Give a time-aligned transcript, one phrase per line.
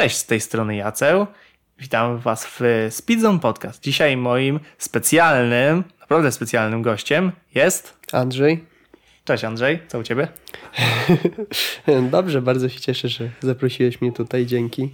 [0.00, 1.26] Cześć, z tej strony Jaceł.
[1.78, 2.60] Witam Was w
[2.90, 3.82] Speedzone Podcast.
[3.82, 8.64] Dzisiaj moim specjalnym, naprawdę specjalnym gościem jest Andrzej.
[9.24, 10.28] Cześć Andrzej, co u Ciebie?
[12.10, 14.88] Dobrze, bardzo się cieszę, że zaprosiłeś mnie tutaj, dzięki.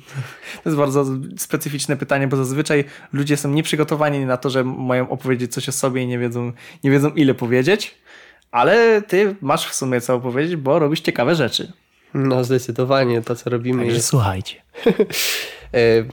[0.54, 1.04] To jest bardzo
[1.36, 6.02] specyficzne pytanie, bo zazwyczaj ludzie są nieprzygotowani na to, że mają opowiedzieć coś o sobie
[6.02, 6.52] i nie wiedzą,
[6.84, 7.94] nie wiedzą ile powiedzieć,
[8.50, 11.72] ale Ty masz w sumie co opowiedzieć, bo robisz ciekawe rzeczy.
[12.16, 14.08] No zdecydowanie, to co robimy Także jest...
[14.08, 14.56] słuchajcie.
[15.74, 16.04] E,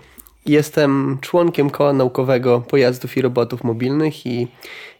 [0.45, 4.47] jestem członkiem koła naukowego pojazdów i robotów mobilnych i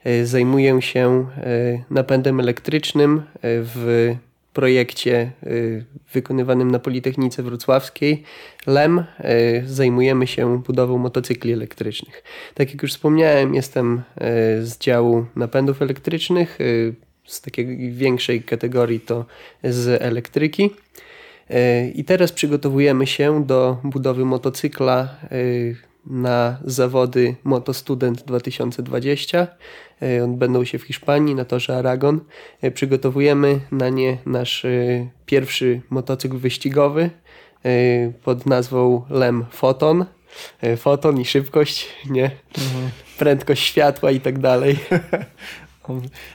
[0.03, 4.15] e, zajmuję się e, napędem elektrycznym w
[4.53, 5.31] projekcie
[6.13, 8.23] wykonywanym na Politechnice Wrocławskiej
[8.67, 9.03] LEM
[9.65, 12.23] zajmujemy się budową motocykli elektrycznych.
[12.53, 14.01] Tak jak już wspomniałem, jestem
[14.61, 16.59] z działu napędów elektrycznych,
[17.25, 19.25] z takiej większej kategorii to
[19.63, 20.71] z elektryki.
[21.49, 25.07] E, I teraz przygotowujemy się do budowy motocykla e,
[26.05, 29.47] na zawody Motostudent 2020.
[30.01, 32.19] E, Odbędą się w Hiszpanii na torze Aragon.
[32.73, 34.65] Przygotowujemy na nie nasz
[35.25, 37.09] pierwszy motocykl wyścigowy
[38.23, 40.05] pod nazwą Lem Foton.
[40.77, 42.23] Foton i szybkość, nie?
[42.57, 42.89] Mhm.
[43.17, 44.79] Prędkość światła i tak dalej.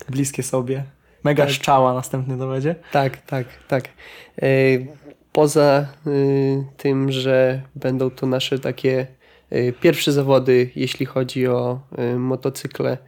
[0.09, 0.85] Bliskie sobie.
[1.25, 1.55] Mega tak.
[1.55, 2.75] szczała następny to będzie?
[2.93, 3.89] Tak, tak, tak.
[5.33, 9.07] Poza y, tym, że będą to nasze takie
[9.53, 12.99] y, pierwsze zawody, jeśli chodzi o y, motocykle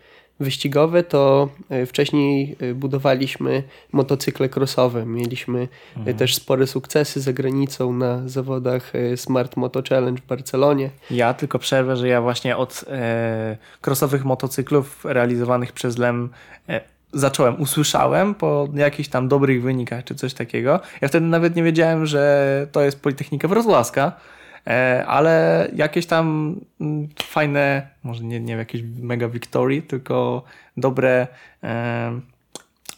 [0.41, 1.49] wyścigowe, to
[1.87, 5.07] wcześniej budowaliśmy motocykle crossowe.
[5.07, 6.17] Mieliśmy mhm.
[6.17, 10.91] też spore sukcesy za granicą na zawodach Smart Moto Challenge w Barcelonie.
[11.11, 16.29] Ja tylko przerwę, że ja właśnie od e, crossowych motocyklów realizowanych przez LEM
[16.69, 16.81] e,
[17.13, 20.81] zacząłem, usłyszałem po jakichś tam dobrych wynikach czy coś takiego.
[21.01, 24.40] Ja wtedy nawet nie wiedziałem, że to jest Politechnika Wrocławska, e,
[25.07, 30.43] ale jakieś tam mm, fajne, może nie, nie wiem, jakieś mega Victory, tylko
[30.77, 31.27] dobre,
[31.63, 32.21] e,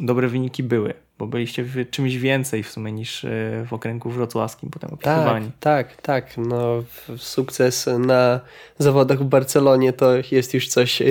[0.00, 3.28] dobre wyniki były bo byliście w czymś więcej w sumie niż e,
[3.66, 5.50] w okręgu wrocławskim potem opisywani.
[5.60, 6.46] Tak, tak, tak.
[6.46, 6.82] No,
[7.16, 8.40] sukces na
[8.78, 11.04] zawodach w Barcelonie to jest już coś, e,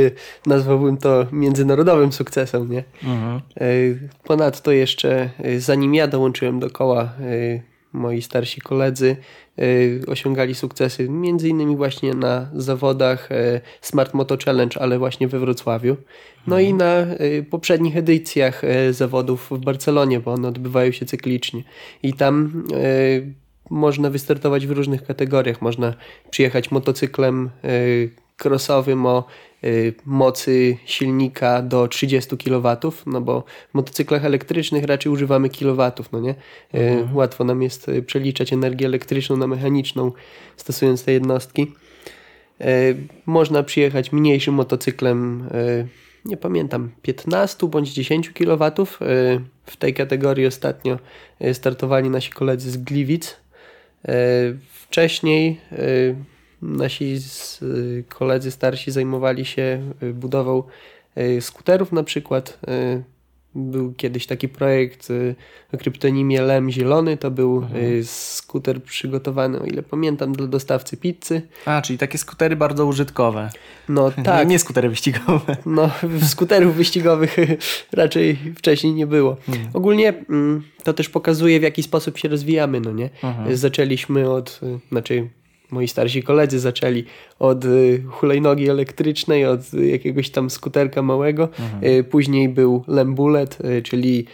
[0.46, 2.84] nazwałbym to międzynarodowym sukcesem, nie?
[3.04, 3.42] Mhm.
[3.58, 3.62] E,
[4.24, 7.14] ponadto jeszcze, zanim ja dołączyłem do koła,
[7.94, 9.16] moi starsi koledzy
[10.08, 13.30] osiągali sukcesy między innymi właśnie na zawodach
[13.82, 15.98] Smart Moto Challenge, ale właśnie we Wrocławiu.
[16.48, 21.64] No i na y, poprzednich edycjach y, zawodów w Barcelonie, bo one odbywają się cyklicznie.
[22.04, 23.34] I tam y,
[23.70, 25.62] można wystartować w różnych kategoriach.
[25.62, 25.94] Można
[26.30, 27.50] przyjechać motocyklem
[28.46, 29.24] crossowym o
[30.06, 36.36] mocy silnika do 30 kW, no bo w motocyklach elektrycznych raczej używamy kilowatów, no nie?
[36.74, 37.16] Mhm.
[37.16, 40.12] Łatwo nam jest przeliczać energię elektryczną na mechaniczną,
[40.58, 41.72] stosując te jednostki.
[43.26, 45.50] Można przyjechać mniejszym motocyklem
[46.26, 48.72] nie pamiętam, 15 bądź 10 kW.
[49.02, 51.00] Y, w tej kategorii ostatnio
[51.42, 53.38] y, startowali nasi koledzy z Gliwic.
[54.10, 54.12] Y,
[54.74, 55.62] wcześniej
[56.62, 57.18] nasi
[58.10, 60.64] koledzy starsi zajmowali się budową
[61.40, 62.60] skuterów na przykład
[63.56, 65.36] był kiedyś taki projekt y,
[65.74, 67.18] o kryptonimie Lem Zielony.
[67.18, 67.84] To był mhm.
[67.84, 71.42] Y, skuter przygotowany, o ile pamiętam, dla dostawcy pizzy.
[71.66, 73.50] A, czyli takie skutery bardzo użytkowe.
[73.90, 74.48] No tak.
[74.48, 75.58] Nie skutery wyścigowe.
[75.66, 75.90] No,
[76.28, 77.38] skuterów wyścigowych
[77.94, 79.38] raczej wcześniej nie było.
[79.50, 79.70] Mhm.
[79.74, 83.10] Ogólnie mm, to też pokazuje, w jaki sposób się rozwijamy, no nie?
[83.24, 83.58] Mhm.
[83.58, 85.30] Zaczęliśmy od, y, znaczy
[85.72, 87.04] moi starsi koledzy zaczęli
[87.40, 91.44] od y, hulajnogi elektrycznej, od jakiegoś tam skuterka małego.
[91.44, 91.84] Mhm.
[91.84, 94.26] Y, później był Lembulet, y, czyli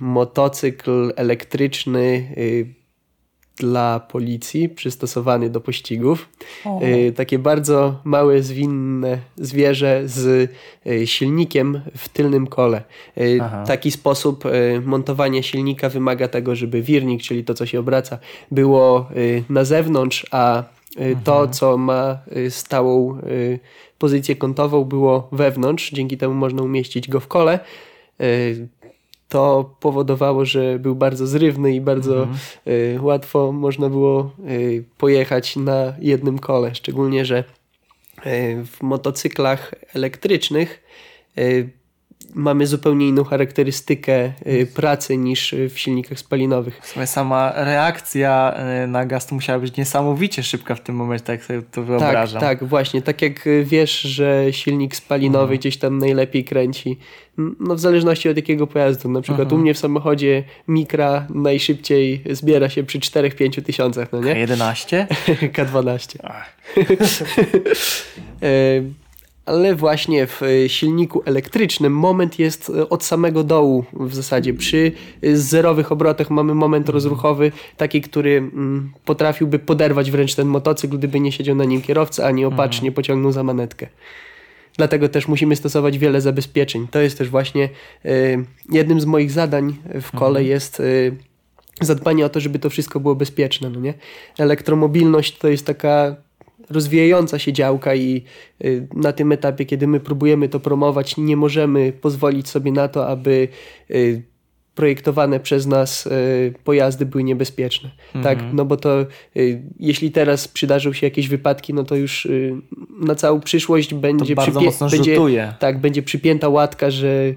[0.00, 2.34] motocykl elektryczny
[3.60, 6.28] dla policji, przystosowany do pościgów.
[6.64, 6.80] O.
[7.16, 10.50] Takie bardzo małe, zwinne zwierzę z
[11.04, 12.82] silnikiem w tylnym kole.
[13.40, 13.64] Aha.
[13.66, 14.44] Taki sposób
[14.84, 18.18] montowania silnika wymaga tego, żeby wirnik, czyli to, co się obraca,
[18.50, 19.08] było
[19.48, 20.62] na zewnątrz, a
[21.24, 21.52] to, mhm.
[21.52, 22.18] co ma
[22.48, 23.20] stałą
[23.98, 25.90] pozycję kątową, było wewnątrz.
[25.90, 27.60] Dzięki temu można umieścić go w kole
[29.28, 32.38] to powodowało, że był bardzo zrywny i bardzo mhm.
[32.66, 36.74] y, łatwo można było y, pojechać na jednym kole.
[36.74, 37.44] Szczególnie, że
[38.26, 40.82] y, w motocyklach elektrycznych
[42.34, 46.80] mamy zupełnie inną charakterystykę y, pracy niż w silnikach spalinowych.
[46.82, 48.54] W sumie sama reakcja
[48.84, 52.40] y, na gaz musiała być niesamowicie szybka w tym momencie, tak sobie to wyobrażam.
[52.40, 53.02] Tak, tak, właśnie.
[53.02, 55.58] Tak jak wiesz, że silnik spalinowy mhm.
[55.58, 56.98] gdzieś tam najlepiej kręci,
[57.60, 59.08] no w zależności od jakiego pojazdu.
[59.08, 59.60] Na przykład mhm.
[59.60, 64.46] u mnie w samochodzie Mikra najszybciej zbiera się przy 4-5 tysiącach, no nie?
[64.46, 65.06] K11?
[65.56, 66.18] K12.
[69.48, 74.54] ale właśnie w e, silniku elektrycznym moment jest e, od samego dołu w zasadzie.
[74.54, 74.92] Przy
[75.22, 76.94] e, zerowych obrotach mamy moment mhm.
[76.94, 82.26] rozruchowy, taki, który mm, potrafiłby poderwać wręcz ten motocykl, gdyby nie siedział na nim kierowca,
[82.26, 82.94] ani opacznie mhm.
[82.94, 83.86] pociągnął za manetkę.
[84.76, 86.88] Dlatego też musimy stosować wiele zabezpieczeń.
[86.90, 87.68] To jest też właśnie
[88.72, 90.46] jednym z moich zadań w kole mhm.
[90.46, 90.82] jest
[91.80, 93.70] zadbanie o to, żeby to wszystko było bezpieczne.
[93.70, 93.94] No nie?
[94.38, 96.16] Elektromobilność to jest taka
[96.70, 98.22] rozwijająca się działka i
[98.64, 103.08] y, na tym etapie, kiedy my próbujemy to promować, nie możemy pozwolić sobie na to,
[103.08, 103.48] aby
[103.90, 104.22] y,
[104.74, 107.90] projektowane przez nas y, pojazdy były niebezpieczne.
[108.14, 108.24] Mhm.
[108.24, 109.06] Tak, no bo to
[109.80, 112.28] jeśli teraz przydarzą się jakieś wypadki, no to już
[113.00, 115.54] na całą przyszłość będzie, to bardzo mocno będzie, rzutuje.
[115.58, 117.34] tak, będzie przypięta łatka, że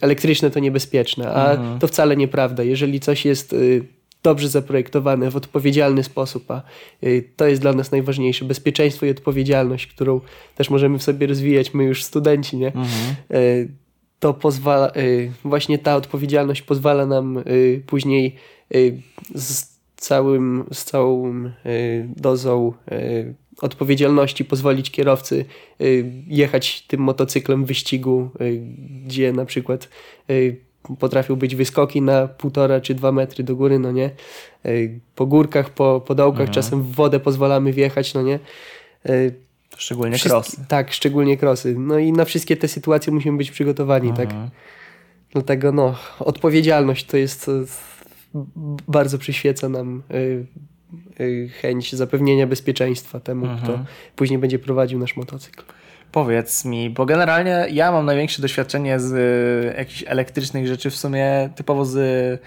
[0.00, 1.78] elektryczne to niebezpieczne, a mhm.
[1.78, 2.62] to wcale nieprawda.
[2.62, 3.54] Jeżeli coś jest
[4.22, 6.62] dobrze zaprojektowane w odpowiedzialny sposób, a
[7.04, 8.44] y, to jest dla nas najważniejsze.
[8.44, 10.20] Bezpieczeństwo i odpowiedzialność, którą
[10.54, 12.66] też możemy w sobie rozwijać, my już studenci, nie?
[12.66, 13.14] Mhm.
[13.34, 13.68] Y,
[14.18, 17.44] to pozwala, y, właśnie ta odpowiedzialność pozwala nam
[17.86, 18.36] później
[19.34, 21.50] z całym, z całą
[22.16, 22.72] dozą
[23.60, 25.44] odpowiedzialności pozwolić kierowcy
[26.26, 28.30] jechać tym motocyklem w wyścigu,
[29.06, 29.88] gdzie na przykład
[30.98, 34.10] potrafił być wyskoki na półtora czy dwa metry do góry, no nie.
[35.14, 36.54] Po górkach, po, po dołkach, mhm.
[36.54, 38.38] czasem w wodę pozwalamy wjechać, no nie.
[39.76, 40.64] Szczególnie Wszystkie, krosy.
[40.68, 41.74] Tak, szczególnie krosy.
[41.78, 44.30] No i na wszystkie te sytuacje musimy być przygotowani, tak.
[44.30, 44.44] mhm.
[44.44, 44.58] tak.
[45.32, 47.50] Dlatego no, odpowiedzialność to jest,
[48.88, 50.02] bardzo przyświeca nam
[51.60, 53.62] chęć zapewnienia bezpieczeństwa temu, mhm.
[53.62, 53.84] kto
[54.16, 55.64] później będzie prowadził nasz motocykl.
[56.12, 61.50] Powiedz mi, bo generalnie ja mam największe doświadczenie z y, jakichś elektrycznych rzeczy, w sumie
[61.56, 62.38] typowo z y,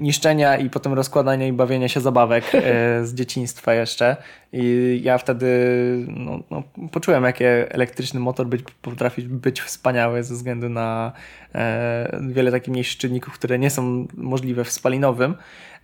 [0.00, 2.58] niszczenia i potem rozkładania i bawienia się zabawek y,
[3.06, 4.16] z dzieciństwa jeszcze.
[4.52, 5.46] I ja wtedy
[6.08, 6.62] no, no,
[6.92, 11.12] poczułem, jakie elektryczny motor być, potrafi być wspaniały ze względu na
[11.54, 15.34] e, wiele takich mniejszych czynników, które nie są możliwe w spalinowym.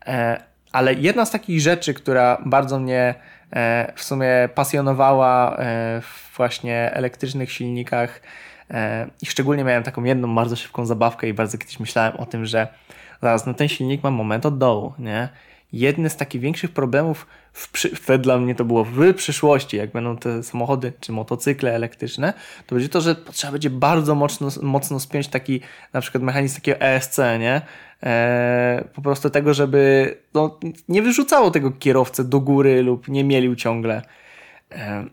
[0.07, 0.43] E,
[0.73, 3.15] ale jedna z takich rzeczy, która bardzo mnie
[3.97, 6.03] w sumie pasjonowała e,
[6.37, 8.23] właśnie elektrycznych silnikach
[8.71, 12.47] e, i szczególnie miałem taką jedną bardzo szybką zabawkę i bardzo kiedyś myślałem o tym,
[12.47, 12.69] że
[13.23, 15.29] zaraz no ten silnik ma moment od dołu, nie?
[15.73, 20.17] Jedny z takich większych problemów w wtedy dla mnie to było w przyszłości, jak będą
[20.17, 22.33] te samochody czy motocykle elektryczne,
[22.67, 25.61] to będzie to, że trzeba będzie bardzo mocno, mocno spiąć taki
[25.93, 27.63] na przykład mechanizm takiego ESC, nie?
[28.03, 30.59] E, po prostu tego, żeby no,
[30.89, 34.03] nie wyrzucało tego kierowcę do góry lub nie mielił ciągle.
[34.73, 35.05] E,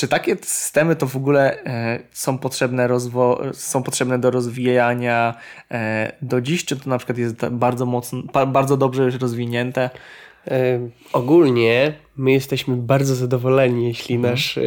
[0.00, 2.88] czy takie systemy to w ogóle e, są, potrzebne
[3.52, 5.34] są potrzebne do rozwijania
[5.70, 9.90] e, do dziś, czy to na przykład jest bardzo mocno, bardzo dobrze już rozwinięte?
[11.12, 14.34] Ogólnie my jesteśmy bardzo zadowoleni, jeśli mhm.
[14.34, 14.58] nasz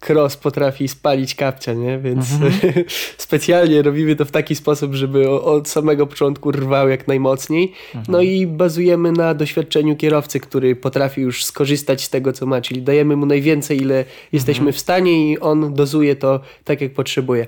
[0.00, 1.98] cross potrafi spalić kapcia, nie?
[1.98, 2.84] Więc mhm.
[3.18, 7.72] specjalnie robimy to w taki sposób, żeby od samego początku rwał jak najmocniej.
[7.94, 8.04] Mhm.
[8.08, 12.82] No i bazujemy na doświadczeniu kierowcy, który potrafi już skorzystać z tego, co ma, czyli
[12.82, 14.72] dajemy mu najwięcej, ile jesteśmy mhm.
[14.72, 17.46] w stanie i on dozuje to tak, jak potrzebuje.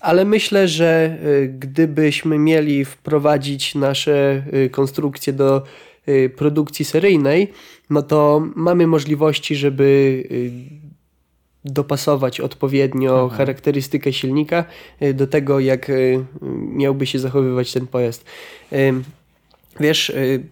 [0.00, 5.62] Ale myślę, że y, gdybyśmy mieli wprowadzić nasze y, konstrukcje do
[6.08, 7.52] y, produkcji seryjnej,
[7.90, 10.22] no to mamy możliwości, żeby
[11.64, 13.38] dopasować odpowiednio mhm.
[13.38, 14.64] charakterystykę silnika
[15.02, 16.24] y, do tego, jak y,
[16.72, 18.24] miałby się zachowywać ten pojazd.
[19.80, 20.46] Wiesz, y,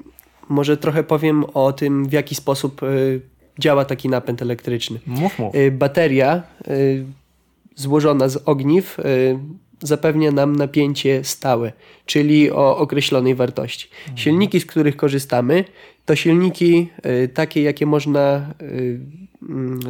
[0.49, 2.81] może trochę powiem o tym, w jaki sposób
[3.59, 5.01] działa taki napęd elektryczny.
[5.07, 5.55] Mów, mów.
[5.73, 6.43] Bateria
[7.77, 8.97] złożona z ogniw
[9.83, 11.73] zapewnia nam napięcie stałe,
[12.07, 13.89] czyli o określonej wartości.
[14.01, 14.19] Mhm.
[14.19, 15.65] Silniki, z których korzystamy,
[16.05, 16.89] to silniki
[17.35, 18.55] takie, jakie można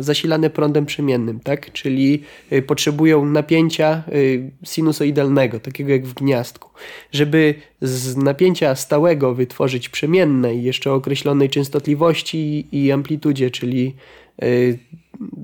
[0.01, 1.73] zasilane prądem przemiennym, tak?
[1.73, 6.71] czyli y, potrzebują napięcia y, sinusoidalnego, takiego jak w gniazdku.
[7.13, 13.95] Żeby z napięcia stałego wytworzyć przemienne i jeszcze o określonej częstotliwości i amplitudzie, czyli
[14.43, 14.79] y,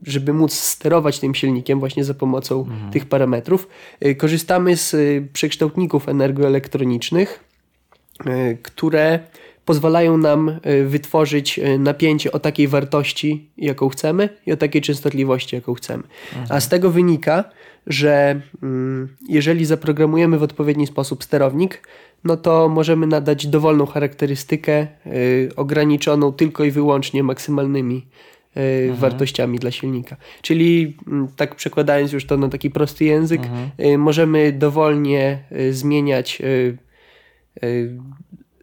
[0.06, 2.92] żeby móc sterować tym silnikiem właśnie za pomocą mhm.
[2.92, 3.68] tych parametrów,
[4.16, 4.96] korzystamy z
[5.32, 7.44] przekształtników energoelektronicznych,
[8.62, 9.20] które
[9.66, 15.56] pozwalają nam e, wytworzyć e, napięcie o takiej wartości, jaką chcemy i o takiej częstotliwości,
[15.56, 16.02] jaką chcemy.
[16.32, 16.46] Mhm.
[16.50, 17.44] A z tego wynika,
[17.86, 21.88] że mm, jeżeli zaprogramujemy w odpowiedni sposób sterownik,
[22.24, 27.96] no to możemy nadać dowolną charakterystykę y, ograniczoną tylko i wyłącznie maksymalnymi
[28.56, 29.00] y, mhm.
[29.00, 30.16] wartościami dla silnika.
[30.42, 34.00] Czyli mm, tak przekładając już to na taki prosty język, mhm.
[34.00, 36.42] możemy dowolnie zmieniać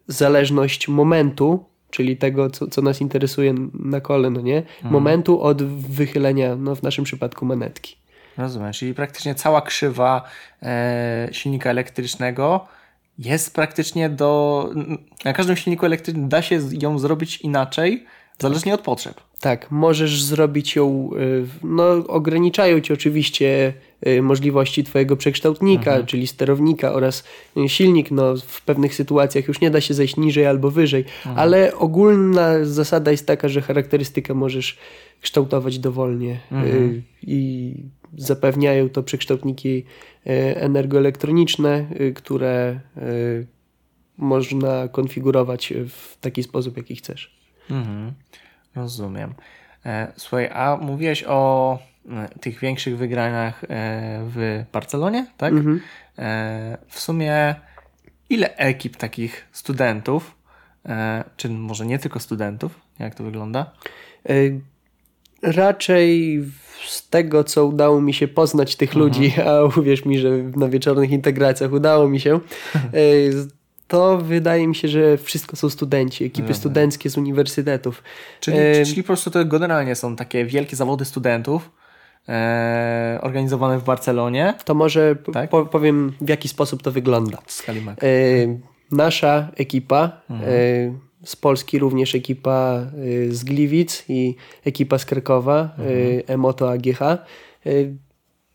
[0.07, 4.57] zależność momentu czyli tego, co, co nas interesuje na kole, no nie?
[4.57, 4.93] Mhm.
[4.93, 7.95] Momentu od wychylenia, no w naszym przypadku manetki.
[8.37, 10.23] Rozumiem, czyli praktycznie cała krzywa
[10.61, 12.67] e, silnika elektrycznego
[13.19, 14.69] jest praktycznie do.
[15.25, 18.05] Na każdym silniku elektrycznym da się ją zrobić inaczej,
[18.39, 19.21] zależnie od potrzeb.
[19.43, 23.73] Tak, możesz zrobić ją, y, no ograniczają ci oczywiście
[24.07, 26.05] y, możliwości twojego przekształtnika, mhm.
[26.05, 27.23] czyli sterownika oraz
[27.57, 31.39] y, silnik, no w pewnych sytuacjach już nie da się zejść niżej albo wyżej, mhm.
[31.39, 34.77] ale ogólna zasada jest taka, że charakterystykę możesz
[35.21, 37.03] kształtować dowolnie mhm.
[37.21, 37.73] i
[38.17, 39.83] zapewniają to przekształtniki
[40.55, 41.85] energoelektroniczne,
[42.15, 42.79] które
[44.17, 47.35] można konfigurować w taki sposób, jaki chcesz.
[47.69, 48.13] Mhm.
[48.75, 49.33] Rozumiem.
[49.85, 53.67] E, słuchaj, a mówiłeś o e, tych większych wygraniach e,
[54.27, 55.53] w Barcelonie, tak?
[55.53, 55.81] Mhm.
[56.87, 57.55] W sumie
[58.29, 60.35] ile ekip takich studentów,
[61.37, 63.71] czy może nie tylko studentów, jak to wygląda?
[65.41, 66.39] Raczej
[66.85, 69.05] z tego, co udało mi się poznać tych mhm.
[69.05, 72.39] ludzi, a uwierz mi, że na wieczornych integracjach udało mi się,
[73.93, 76.59] to wydaje mi się, że wszystko są studenci, ekipy mhm.
[76.59, 78.03] studenckie z uniwersytetów.
[78.39, 78.85] Czyli, e...
[78.85, 81.71] czyli po prostu to generalnie są takie wielkie zawody studentów
[82.29, 83.19] e...
[83.21, 84.53] organizowane w Barcelonie.
[84.65, 85.49] To może tak?
[85.49, 87.37] po, powiem, w jaki sposób to wygląda.
[88.01, 88.59] E...
[88.91, 90.49] Nasza ekipa, mhm.
[90.49, 91.25] e...
[91.25, 92.85] z Polski również ekipa
[93.29, 94.35] z Gliwic i
[94.65, 95.87] ekipa z Krakowa, mhm.
[96.27, 96.99] Emoto AGH.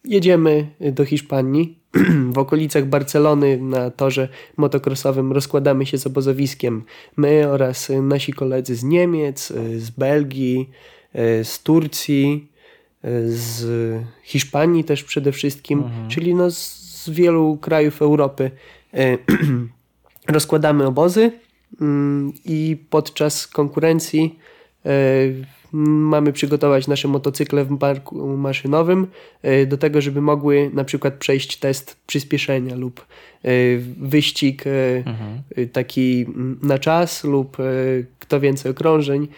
[0.04, 1.78] E, jedziemy do Hiszpanii
[2.34, 6.84] w okolicach Barcelony na torze motocrossowym rozkładamy się z obozowiskiem.
[7.16, 10.70] My oraz nasi koledzy z Niemiec, z Belgii,
[11.42, 12.52] z Turcji,
[13.26, 13.66] z
[14.22, 16.08] Hiszpanii też przede wszystkim, mhm.
[16.08, 18.50] czyli no z wielu krajów Europy.
[20.28, 21.32] Rozkładamy obozy
[21.80, 24.38] mm, i podczas konkurencji
[24.86, 24.90] e,
[25.72, 29.06] mamy przygotować nasze motocykle w parku maszynowym
[29.42, 33.50] e, do tego, żeby mogły na przykład przejść test przyspieszenia lub e,
[34.00, 35.42] wyścig e, mhm.
[35.72, 36.26] taki
[36.62, 37.56] na czas lub
[38.18, 39.28] kto więcej okrążeń,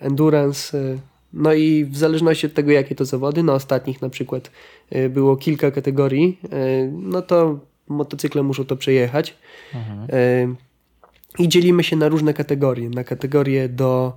[0.00, 0.78] endurance.
[1.32, 4.50] No i w zależności od tego, jakie to zawody, na ostatnich na przykład
[5.10, 6.38] było kilka kategorii,
[6.92, 9.36] no to motocykle muszą to przejechać.
[9.74, 10.56] Mhm.
[11.38, 12.88] I dzielimy się na różne kategorie.
[12.90, 14.12] Na kategorie do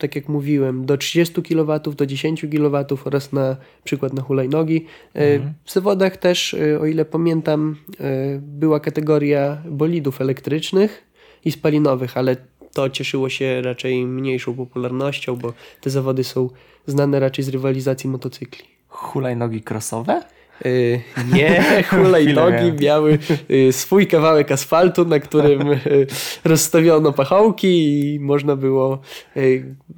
[0.00, 4.86] tak jak mówiłem, do 30 kW, do 10 kW oraz na przykład na hulajnogi.
[5.14, 5.54] E, mhm.
[5.64, 11.04] W zawodach też, e, o ile pamiętam, e, była kategoria bolidów elektrycznych
[11.44, 12.36] i spalinowych, ale
[12.72, 16.50] to cieszyło się raczej mniejszą popularnością, bo te zawody są
[16.86, 18.64] znane raczej z rywalizacji motocykli.
[18.88, 20.22] Hulajnogi crossowe?
[20.66, 21.00] Y,
[21.32, 23.18] nie, hulajnogi miały
[23.50, 26.06] y, swój kawałek asfaltu, na którym y,
[26.44, 29.00] rozstawiono pachołki i można było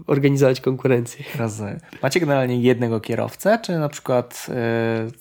[0.06, 1.24] organizować konkurencję.
[1.38, 1.78] Rozumiem.
[2.02, 4.46] Macie generalnie jednego kierowcę, czy na przykład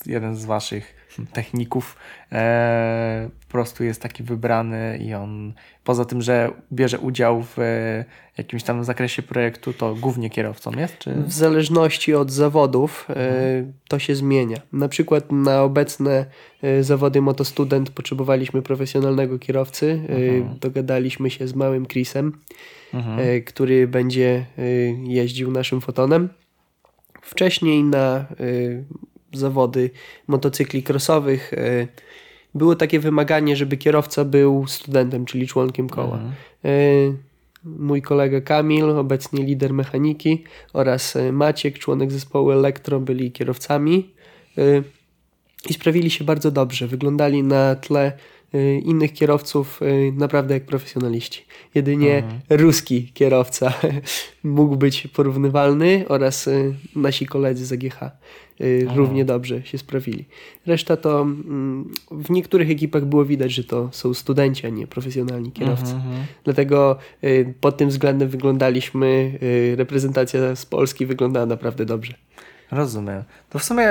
[0.06, 1.01] jeden z waszych
[1.34, 1.96] techników
[2.32, 5.54] e, po prostu jest taki wybrany i on
[5.84, 8.06] poza tym, że bierze udział w e,
[8.38, 10.98] jakimś tam zakresie projektu, to głównie kierowcą jest?
[10.98, 11.14] Czy...
[11.14, 13.74] W zależności od zawodów e, mhm.
[13.88, 14.58] to się zmienia.
[14.74, 16.26] Na przykład na obecne
[16.62, 20.02] e, zawody motostudent potrzebowaliśmy profesjonalnego kierowcy.
[20.10, 20.60] E, mhm.
[20.60, 22.40] Dogadaliśmy się z małym Chrisem,
[22.94, 23.20] mhm.
[23.20, 24.46] E, który będzie
[25.04, 26.30] jeździł naszym fotonem.
[27.22, 28.26] Wcześniej na
[29.34, 29.90] zawody
[30.28, 31.88] motocykli crossowych e,
[32.56, 36.16] było takie wymaganie, żeby kierowca był studentem, czyli członkiem koła.
[36.16, 36.34] Mhm.
[36.66, 36.70] E,
[37.64, 44.10] mój kolega Kamil, obecnie lider mechaniki oraz e, Maciek, członek zespołu Elektro, byli kierowcami
[45.70, 46.88] i sprawili się bardzo dobrze.
[46.88, 48.12] Wyglądali na tle
[48.84, 49.80] innych kierowców
[50.14, 51.46] naprawdę jak profesjonaliści.
[51.76, 52.42] Jedynie mhm.
[52.50, 53.74] ruski kierowca
[54.44, 56.50] mógł być porównywalny oraz
[56.96, 58.00] nasi koledzy z AGH.
[58.62, 60.26] Y, równie dobrze się sprawili.
[60.66, 65.52] Reszta to mm, w niektórych ekipach było widać, że to są studenci, a nie profesjonalni
[65.52, 65.94] kierowcy.
[65.94, 66.26] Mhm, mhm.
[66.44, 72.14] Dlatego y, pod tym względem wyglądaliśmy, y, reprezentacja z Polski wyglądała naprawdę dobrze.
[72.72, 73.24] Rozumiem.
[73.50, 73.88] To w sumie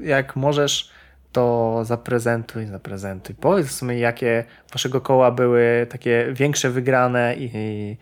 [0.00, 0.90] jak możesz
[1.32, 3.34] to zaprezentuj, zaprezentuj.
[3.40, 7.96] Powiedz w sumie, jakie waszego koła były takie większe wygrane i, i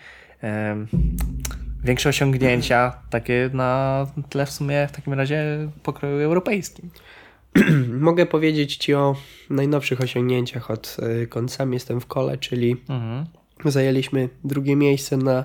[1.84, 6.90] większe osiągnięcia, takie na tle w sumie w takim razie pokroju europejskim.
[8.00, 9.16] Mogę powiedzieć Ci o
[9.50, 10.96] najnowszych osiągnięciach od
[11.36, 13.26] y, sam jestem w kole, czyli mhm.
[13.64, 15.44] zajęliśmy drugie miejsce na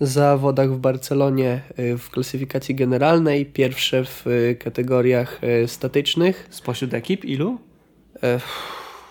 [0.00, 6.48] zawodach w Barcelonie y, w klasyfikacji generalnej, pierwsze w y, kategoriach statycznych.
[6.50, 7.58] Spośród ekip ilu?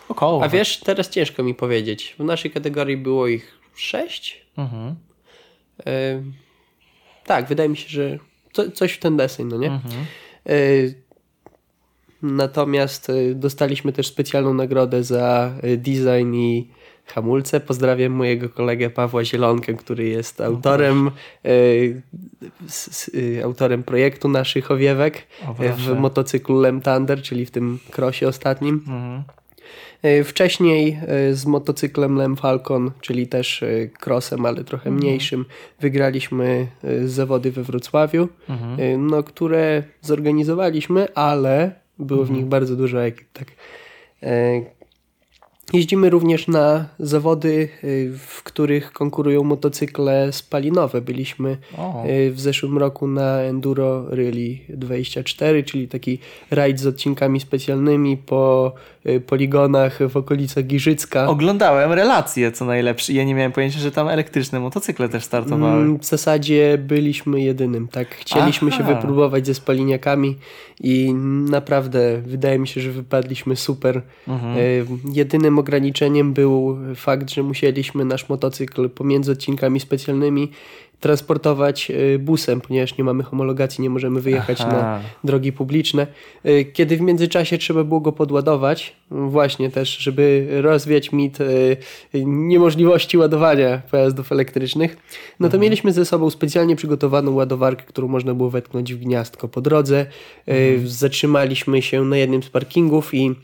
[0.10, 0.44] Około.
[0.44, 2.16] A wiesz, teraz ciężko mi powiedzieć.
[2.20, 4.46] W naszej kategorii było ich sześć.
[4.58, 4.96] Mhm.
[7.30, 8.20] Tak, wydaje mi się, że
[8.54, 9.68] co, coś w ten deseń, no nie?
[9.68, 10.06] Mhm.
[12.22, 16.68] Natomiast y, dostaliśmy też specjalną nagrodę za y, design i
[17.06, 17.60] hamulce.
[17.60, 21.12] Pozdrawiam mojego kolegę Pawła Zielonkę, który jest autorem,
[21.46, 22.02] y,
[23.44, 25.28] autorem projektu naszych owiewek
[25.78, 28.76] w motocyklu Lem Thunder, czyli w tym krosie ostatnim.
[28.76, 29.24] Mhm.
[30.24, 31.00] Wcześniej
[31.32, 33.64] z motocyklem Lem Falcon, czyli też
[34.06, 34.96] crossem, ale trochę mhm.
[34.96, 35.46] mniejszym,
[35.80, 36.68] wygraliśmy
[37.06, 39.08] zawody we Wrocławiu, mhm.
[39.08, 42.50] no, które zorganizowaliśmy, ale było w nich mhm.
[42.50, 43.48] bardzo dużo ekip, tak.
[45.74, 51.02] Jeździmy również na zawody, e, w których konkurują motocykle spalinowe.
[51.02, 52.04] Byliśmy o.
[52.04, 56.20] E, w zeszłym roku na Enduro Rally 24, czyli taki
[56.52, 58.74] rajd z odcinkami specjalnymi po
[59.06, 61.28] Y, poligonach w okolicach Giżycka.
[61.28, 63.14] Oglądałem relacje, co najlepsze.
[63.14, 65.82] Ja nie miałem pojęcia, że tam elektryczne motocykle też startowały.
[65.82, 68.08] Mm, w zasadzie byliśmy jedynym, tak.
[68.16, 68.78] Chcieliśmy Aha.
[68.78, 70.36] się wypróbować ze spaliniakami
[70.80, 71.14] i
[71.50, 74.02] naprawdę wydaje mi się, że wypadliśmy super.
[74.28, 74.58] Mhm.
[74.58, 74.86] Y,
[75.60, 80.52] ograniczeniem był fakt, że musieliśmy nasz motocykl pomiędzy odcinkami specjalnymi
[81.00, 84.72] transportować y, busem, ponieważ nie mamy homologacji, nie możemy wyjechać Aha.
[84.72, 86.08] na drogi publiczne.
[86.46, 91.78] Y, kiedy w międzyczasie trzeba było go podładować, właśnie też, żeby rozwiać mit y,
[92.26, 94.98] niemożliwości ładowania pojazdów elektrycznych,
[95.40, 95.62] no to mhm.
[95.62, 100.06] mieliśmy ze sobą specjalnie przygotowaną ładowarkę, którą można było wetknąć w gniazdko po drodze.
[100.48, 100.88] Mhm.
[100.88, 103.36] Zatrzymaliśmy się na jednym z parkingów i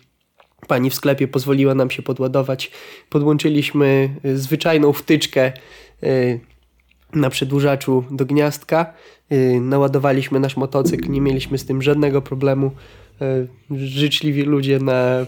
[0.67, 2.72] pani w sklepie pozwoliła nam się podładować.
[3.10, 5.51] Podłączyliśmy zwyczajną wtyczkę
[7.15, 8.93] na przedłużaczu do gniazdka.
[9.31, 12.72] Y, naładowaliśmy nasz motocykl, nie mieliśmy z tym żadnego problemu.
[13.72, 15.25] Y, życzliwi ludzie na,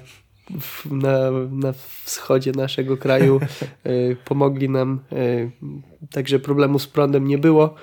[0.91, 3.39] na, na wschodzie naszego kraju
[3.85, 4.99] y, pomogli nam,
[6.11, 7.75] także problemu z prądem nie było,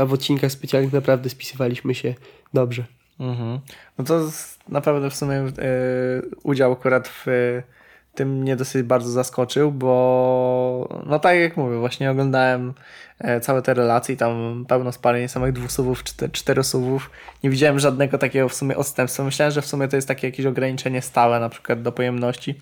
[0.00, 2.14] a w odcinkach specjalnych naprawdę spisywaliśmy się
[2.54, 2.84] dobrze.
[3.20, 3.58] Mhm.
[3.98, 4.20] No to
[4.68, 5.44] naprawdę w sumie
[6.42, 7.26] udział akurat w
[8.14, 12.74] tym mnie dosyć bardzo zaskoczył, bo no tak jak mówię, właśnie oglądałem
[13.18, 17.10] e, całe te relacje i tam pełno spaleń samych dwóch suwów, cztery suwów.
[17.44, 19.24] Nie widziałem żadnego takiego w sumie odstępstwa.
[19.24, 22.60] Myślałem, że w sumie to jest takie jakieś ograniczenie stałe, na przykład do pojemności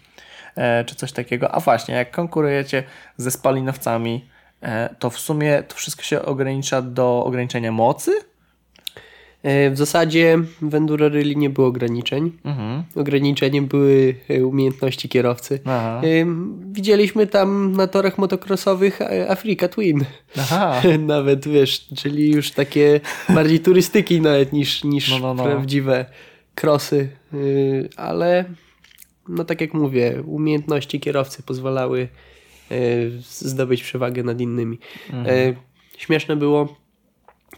[0.57, 1.55] e, czy coś takiego.
[1.55, 2.83] A właśnie, jak konkurujecie
[3.17, 4.29] ze spalinowcami,
[4.63, 8.30] e, to w sumie to wszystko się ogranicza do ograniczenia mocy?
[9.43, 12.33] E, w zasadzie w Enduro Rally nie było ograniczeń.
[12.45, 12.83] Mhm.
[12.95, 15.61] Ograniczeniem były e, umiejętności kierowcy.
[15.65, 16.03] Aha.
[16.05, 16.27] E,
[16.73, 18.99] widzieliśmy tam na torach motocrossowych
[19.29, 20.05] Africa Twin.
[20.39, 20.83] Aha.
[20.99, 25.45] nawet, wiesz, czyli już takie bardziej turystyki nawet niż, niż no, no, no.
[25.45, 26.05] prawdziwe
[26.55, 27.09] krosy.
[27.97, 28.45] Ale
[29.29, 32.09] no tak jak mówię, umiejętności kierowcy pozwalały
[33.21, 34.79] zdobyć przewagę nad innymi.
[35.13, 35.55] Mhm.
[35.99, 36.77] Śmieszne było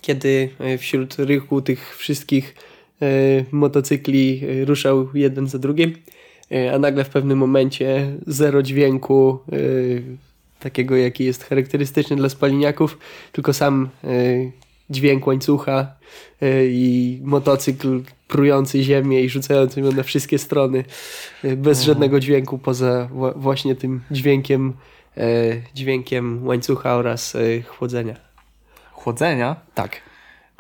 [0.03, 2.55] kiedy e, wśród rychu tych wszystkich
[3.03, 3.07] e,
[3.53, 5.93] motocykli e, ruszał jeden za drugim,
[6.75, 9.39] a nagle w pewnym momencie zero dźwięku
[10.61, 12.99] takiego, jaki jest charakterystyczny dla spaliniaków,
[13.33, 13.89] tylko sam
[14.91, 15.95] dźwięk łańcucha
[16.69, 20.85] i motocykl prujący ziemię i rzucający ją na wszystkie strony
[21.43, 21.87] bez mhm.
[21.87, 24.73] żadnego dźwięku poza właśnie tym dźwiękiem
[25.75, 27.37] dźwiękiem łańcucha oraz
[27.67, 28.32] chłodzenia
[29.03, 29.57] chłodzenia.
[29.75, 30.01] Tak.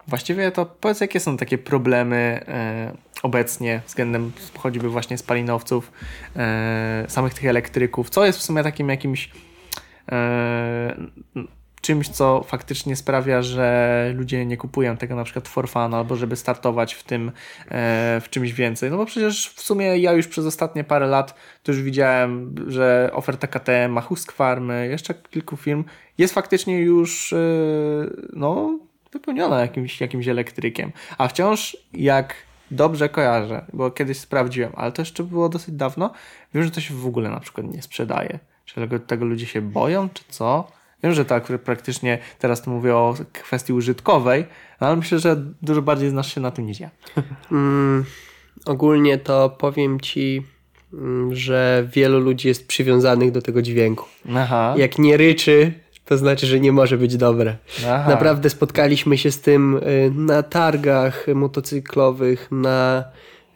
[0.08, 5.92] Właściwie to powiedz, jakie są takie problemy e, obecnie względem choćby właśnie spalinowców,
[6.36, 8.10] e, samych tych elektryków?
[8.10, 9.30] Co jest w sumie takim jakimś
[10.12, 10.96] e,
[11.82, 16.36] czymś, co faktycznie sprawia, że ludzie nie kupują tego na przykład for fun, albo żeby
[16.36, 17.32] startować w tym,
[17.70, 18.90] e, w czymś więcej.
[18.90, 23.10] No bo przecież w sumie ja już przez ostatnie parę lat to już widziałem, że
[23.12, 25.84] oferta KTM, Huskfarmy, jeszcze kilku firm
[26.18, 27.36] jest faktycznie już e,
[28.32, 28.78] no,
[29.12, 30.92] wypełniona jakimś, jakimś elektrykiem.
[31.18, 32.34] A wciąż jak
[32.70, 36.12] dobrze kojarzę, bo kiedyś sprawdziłem, ale to jeszcze było dosyć dawno,
[36.54, 38.38] wiem, że to się w ogóle na przykład nie sprzedaje.
[38.64, 40.81] Czy tego, tego ludzie się boją, czy co?
[41.02, 44.46] Wiem, że tak praktycznie teraz to mówię o kwestii użytkowej,
[44.80, 46.90] ale myślę, że dużo bardziej znasz się na tym niż ja.
[47.52, 48.04] Mm,
[48.66, 50.42] ogólnie to powiem ci,
[50.92, 54.04] mm, że wielu ludzi jest przywiązanych do tego dźwięku.
[54.34, 54.74] Aha.
[54.76, 55.72] Jak nie ryczy,
[56.04, 57.56] to znaczy, że nie może być dobre.
[57.86, 58.10] Aha.
[58.10, 63.04] Naprawdę spotkaliśmy się z tym y, na targach motocyklowych, na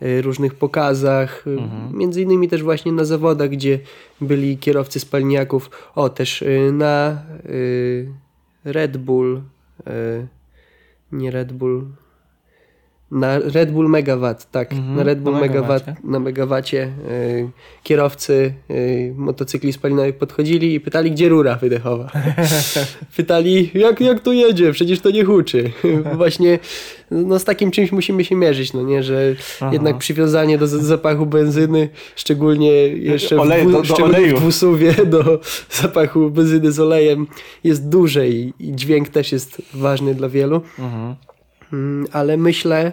[0.00, 1.98] różnych pokazach, y, Mhm.
[1.98, 3.78] między innymi też właśnie na zawodach, gdzie
[4.20, 5.70] byli kierowcy spalniaków.
[5.94, 8.08] O, też y, na y,
[8.64, 9.40] Red Bull,
[9.80, 10.26] y,
[11.12, 11.84] nie Red Bull,
[13.10, 17.48] na Red Bull Megawatt, tak, Mhm, na Red Bull na Megawatt, na Megawacie y,
[17.82, 22.10] kierowcy y, motocykli spalinowych podchodzili i pytali, gdzie rura wydechowa.
[23.16, 25.70] pytali, jak, jak to jedzie, przecież to nie huczy.
[26.16, 26.58] Właśnie
[27.10, 29.70] no, z takim czymś musimy się mierzyć, no nie, że Aha.
[29.72, 34.36] jednak przywiązanie do zapachu benzyny, szczególnie jeszcze Olej- w, do- do szczególnie oleju.
[34.36, 35.40] w dwusuwie do
[35.70, 37.26] zapachu benzyny z olejem
[37.64, 40.60] jest duże i, i dźwięk też jest ważny dla wielu.
[40.78, 41.14] Mhm.
[41.72, 42.92] Mm, ale myślę,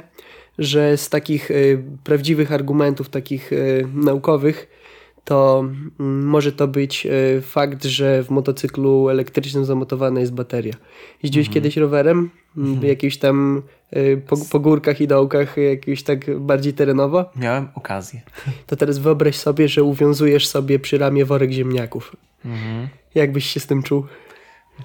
[0.59, 4.67] że z takich y, prawdziwych argumentów, takich y, naukowych,
[5.23, 5.59] to
[5.99, 10.73] mm, może to być y, fakt, że w motocyklu elektrycznym zamontowana jest bateria.
[11.23, 12.29] Jeździłeś kiedyś rowerem?
[12.57, 13.61] Mm, Jakimś tam
[14.27, 17.25] po, po górkach i dołkach, jakimś tak bardziej terenowo?
[17.35, 18.21] Miałem okazję.
[18.67, 22.15] To teraz wyobraź sobie, że uwiązujesz sobie przy ramię worek ziemniaków.
[22.45, 22.87] Mhm.
[23.15, 24.05] Jak byś się z tym czuł?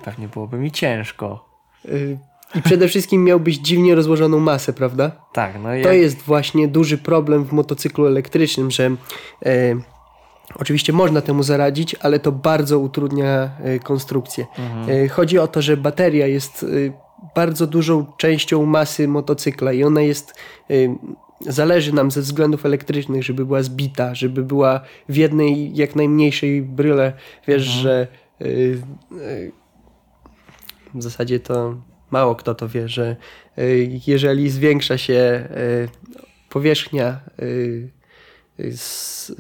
[0.05, 1.48] Pewnie byłoby mi ciężko.
[2.54, 5.12] I przede wszystkim miałbyś dziwnie rozłożoną masę, prawda?
[5.32, 9.74] Tak, no i To jest właśnie duży problem w motocyklu elektrycznym, że e,
[10.54, 14.46] oczywiście można temu zaradzić, ale to bardzo utrudnia e, konstrukcję.
[14.88, 16.66] E, chodzi o to, że bateria jest e,
[17.34, 20.34] bardzo dużą częścią masy motocykla i ona jest.
[20.70, 20.74] E,
[21.40, 27.12] Zależy nam ze względów elektrycznych, żeby była zbita, żeby była w jednej jak najmniejszej bryle.
[27.46, 28.06] Wiesz, że
[28.40, 28.48] e, e,
[30.94, 31.74] w zasadzie to
[32.11, 33.16] mało kto to wie, że
[33.59, 35.88] y, jeżeli zwiększa się y,
[36.49, 37.90] powierzchnia y,
[38.77, 39.33] z,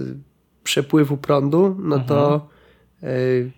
[0.64, 2.48] przepływu prądu, no to
[3.02, 3.52] mm,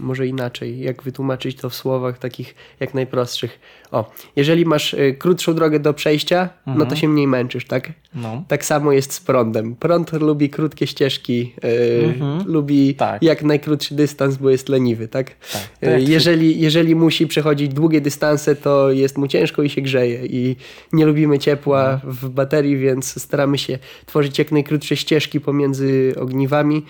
[0.00, 3.60] może inaczej, jak wytłumaczyć to w słowach takich jak najprostszych.
[3.90, 7.92] O, jeżeli masz y, krótszą drogę do przejścia, no to się mniej męczysz, tak?
[8.14, 8.44] No.
[8.48, 9.76] Tak samo jest z prądem.
[9.76, 12.42] Prąd lubi krótkie ścieżki, y, Mhm.
[12.46, 13.22] lubi Tak.
[13.22, 15.30] jak najkrótszy dystans, bo jest leniwy, tak?
[15.52, 15.62] Tak.
[15.80, 20.26] Tak, Jeżeli, jeżeli musi przechodzić długie dystanse, to jest mu ciężko i się grzeje.
[20.26, 20.56] I
[20.92, 22.12] nie lubimy ciepła Mhm.
[22.12, 26.82] w baterii, więc staramy się tworzyć jak najkrótsze ścieżki pomiędzy ogniwami,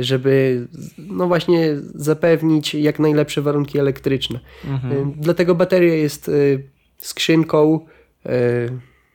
[0.00, 0.66] żeby
[0.98, 4.40] no właśnie zapewnić jak najlepsze warunki elektryczne.
[4.64, 4.92] Mhm.
[5.08, 6.32] E, Dlatego bateria jest e,
[6.98, 7.86] skrzynką.
[8.26, 8.30] e,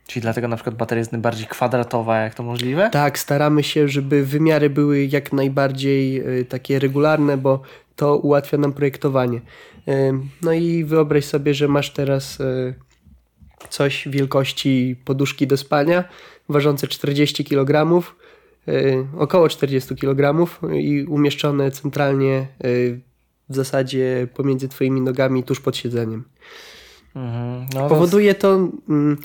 [0.07, 2.89] Czyli dlatego na przykład bateria jest najbardziej kwadratowa, jak to możliwe?
[2.89, 7.61] Tak, staramy się, żeby wymiary były jak najbardziej y, takie regularne, bo
[7.95, 9.37] to ułatwia nam projektowanie.
[9.37, 12.73] Y, No i wyobraź sobie, że masz teraz y,
[13.69, 16.03] coś wielkości poduszki do spania,
[16.49, 18.03] ważące 40 kg, y,
[19.17, 23.01] około 40 kg i umieszczone centralnie y,
[23.49, 26.23] w zasadzie pomiędzy twoimi nogami tuż pod siedzeniem.
[27.15, 27.65] Mhm.
[27.73, 29.17] No, Powoduje to mm,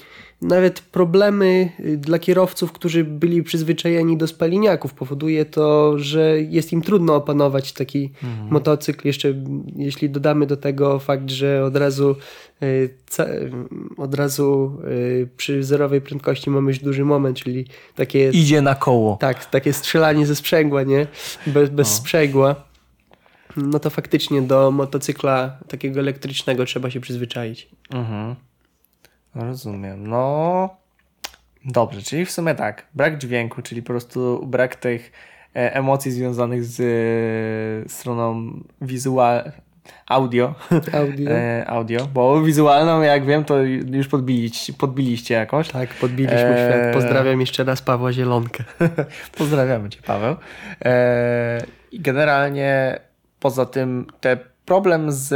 [0.43, 4.95] nawet problemy y, dla kierowców, którzy byli przyzwyczajeni do spaliniaków.
[4.95, 8.11] Powoduje to, że jest im trudno opanować taki
[8.51, 9.07] motocykl.
[9.09, 9.35] Jeszcze
[9.77, 12.17] jeśli dodamy do tego fakt, że od razu,
[12.63, 12.67] y,
[13.21, 13.51] y,
[13.97, 14.79] od razu
[15.37, 19.17] przy zerowej prędkości mamy już duży moment, czyli takie, idzie na koło.
[19.21, 21.07] tak, takie strzelanie ze sprzęgła, nie?
[21.47, 21.95] Bez, bez No.
[21.97, 22.55] sprzęgła.
[23.57, 27.69] No to faktycznie do motocykla takiego elektrycznego trzeba się przyzwyczaić.
[27.91, 28.35] Mhm.
[29.35, 30.07] Rozumiem.
[30.07, 30.69] No
[31.65, 32.87] dobrze, czyli w sumie tak.
[32.95, 35.13] Brak dźwięku, czyli po prostu brak tych
[35.57, 39.53] e, emocji związanych z e, stroną wizual
[40.09, 40.55] audio,
[40.93, 41.31] Audio.
[41.31, 43.63] e, audio, bo wizualną jak wiem to
[43.93, 45.69] już podbiliście, podbiliście jakoś.
[45.69, 46.69] Tak, podbiliśmy Eee.
[46.69, 46.95] świat.
[46.95, 48.65] Pozdrawiam jeszcze raz Pawła Zielonkę.
[49.39, 50.37] Pozdrawiamy Cię, Paweł.
[50.85, 51.63] E,
[51.93, 53.01] I generalnie
[53.41, 55.29] poza tym te problem z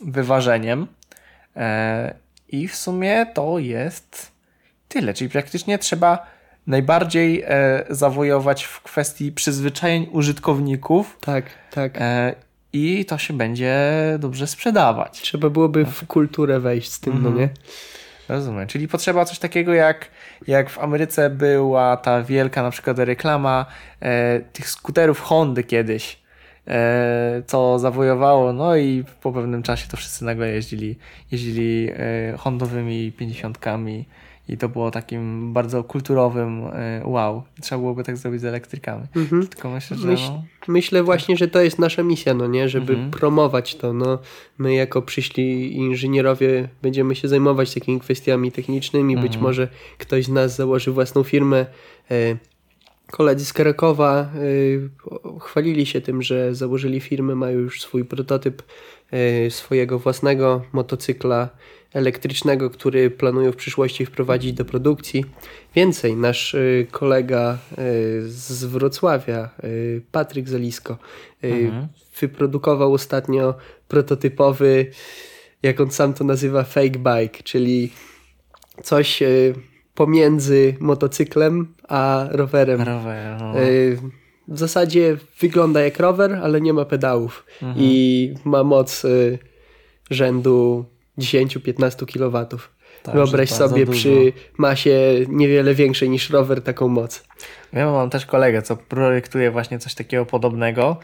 [0.00, 0.86] wyważeniem
[1.56, 2.14] e,
[2.52, 4.32] i w sumie to jest
[4.88, 6.26] tyle, czyli praktycznie trzeba
[6.66, 11.92] najbardziej e, zawojować w kwestii przyzwyczajeń użytkowników Tak, tak.
[12.00, 12.34] e,
[12.72, 13.76] i to się będzie
[14.18, 15.20] dobrze sprzedawać.
[15.20, 17.36] Trzeba byłoby w kulturę wejść z tym, no Mhm.
[17.38, 17.48] nie?
[18.28, 18.66] Rozumiem.
[18.66, 20.08] Czyli potrzeba coś takiego jak,
[20.46, 23.66] jak w Ameryce była ta wielka na przykład reklama
[24.00, 26.21] e, tych skuterów Hondy kiedyś,
[27.46, 30.96] co zawojowało, no i po pewnym czasie to wszyscy nagle jeździli,
[31.32, 33.58] jeździli e, Hondowymi 50
[34.48, 37.42] i to było takim bardzo kulturowym e, wow.
[37.60, 39.06] Trzeba byłoby tak zrobić z elektrykami.
[39.16, 39.46] Mhm.
[39.46, 42.68] Tylko myślę, że Myśl- no, Myślę właśnie, że to jest nasza misja, no nie?
[42.68, 43.10] Żeby Mhm.
[43.10, 43.92] promować to.
[43.92, 44.18] No,
[44.58, 49.14] my jako przyszli inżynierowie będziemy się zajmować takimi kwestiami technicznymi.
[49.16, 49.42] Być Mhm.
[49.42, 51.66] może ktoś z nas założy własną firmę.
[53.12, 54.90] Koledzy z Krakowa y,
[55.40, 58.62] chwalili się tym, że założyli firmę, mają już swój prototyp
[59.46, 61.48] y, swojego własnego motocykla
[61.92, 65.24] elektrycznego, który planują w przyszłości wprowadzić do produkcji.
[65.74, 67.58] Więcej, nasz y, kolega
[68.26, 69.50] z Wrocławia,
[70.12, 70.98] Patryk Zalisko,
[71.42, 71.88] mhm.
[72.20, 73.54] wyprodukował ostatnio
[73.88, 74.86] prototypowy,
[75.62, 77.90] jak on sam to nazywa, fake bike, czyli
[78.82, 79.22] coś
[79.94, 82.80] pomiędzy motocyklem a rowerem.
[82.82, 83.52] Rower, no.
[84.48, 87.76] W zasadzie wygląda jak rower, ale nie ma pedałów mhm.
[87.78, 89.02] i ma moc
[90.10, 90.84] rzędu
[91.18, 92.46] 10-15 kW.
[93.02, 93.98] Tak, Wyobraź sobie dużo.
[93.98, 97.24] przy masie niewiele większej niż rower taką moc.
[97.72, 100.96] Ja mam też kolegę, co projektuje właśnie coś takiego podobnego.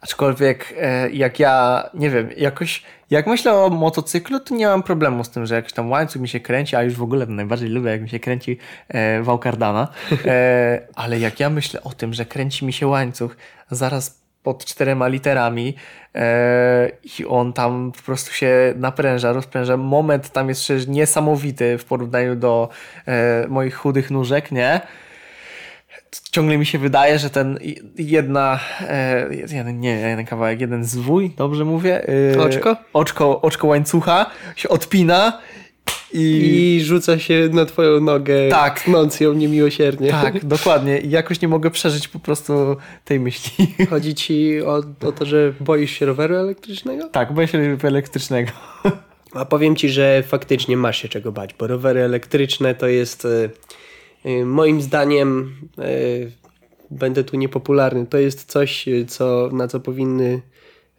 [0.00, 5.24] Aczkolwiek e, jak ja, nie wiem, jakoś jak myślę o motocyklu, to nie mam problemu
[5.24, 7.90] z tym, że jakiś tam łańcuch mi się kręci, a już w ogóle najbardziej lubię,
[7.90, 9.88] jak mi się kręci e, wał kardana.
[10.24, 13.36] E, ale jak ja myślę o tym, że kręci mi się łańcuch
[13.70, 15.74] zaraz pod czterema literami
[16.14, 19.76] e, i on tam po prostu się napręża, rozpręża.
[19.76, 22.68] Moment tam jest przecież niesamowity w porównaniu do
[23.06, 24.80] e, moich chudych nóżek, nie?
[26.30, 27.58] Ciągle mi się wydaje, że ten
[27.98, 32.06] jedna, e, jeden, nie, jeden kawałek, jeden zwój, dobrze mówię?
[32.38, 32.76] oczko?
[32.92, 35.38] Oczko, oczko łańcucha się odpina
[36.12, 36.76] i...
[36.76, 38.80] I rzuca się na twoją nogę, tak.
[38.80, 40.10] tnąc ją niemiłosiernie.
[40.10, 40.98] Tak, dokładnie.
[40.98, 43.74] I jakoś nie mogę przeżyć po prostu tej myśli.
[43.90, 47.08] Chodzi ci o, o to, że boisz się roweru elektrycznego?
[47.08, 48.50] Tak, boję się roweru elektrycznego.
[49.32, 53.50] A powiem ci, że faktycznie masz się czego bać, bo rowery elektryczne to jest y,
[54.44, 56.30] moim zdaniem y,
[56.90, 58.06] będę tu niepopularny.
[58.06, 60.42] To jest coś, co, na co powinny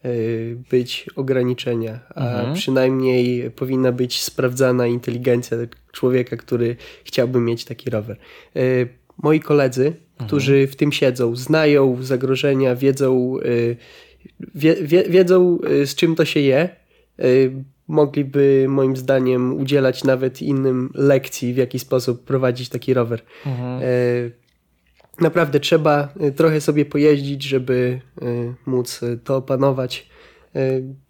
[0.05, 2.53] Y, być ograniczenia, a mhm.
[2.55, 5.57] przynajmniej powinna być sprawdzana inteligencja
[5.91, 8.17] człowieka, który chciałby mieć taki rower.
[8.55, 8.87] Y,
[9.23, 10.27] moi koledzy, mhm.
[10.27, 13.77] którzy w tym siedzą, znają zagrożenia, wiedzą, y,
[14.55, 16.69] wie, wie, wiedzą z czym to się je,
[17.87, 23.21] mogliby moim zdaniem udzielać nawet innym lekcji, w jaki sposób prowadzić taki rower.
[23.45, 23.81] Mhm
[25.21, 30.09] naprawdę trzeba y, trochę sobie pojeździć, żeby y, móc to opanować.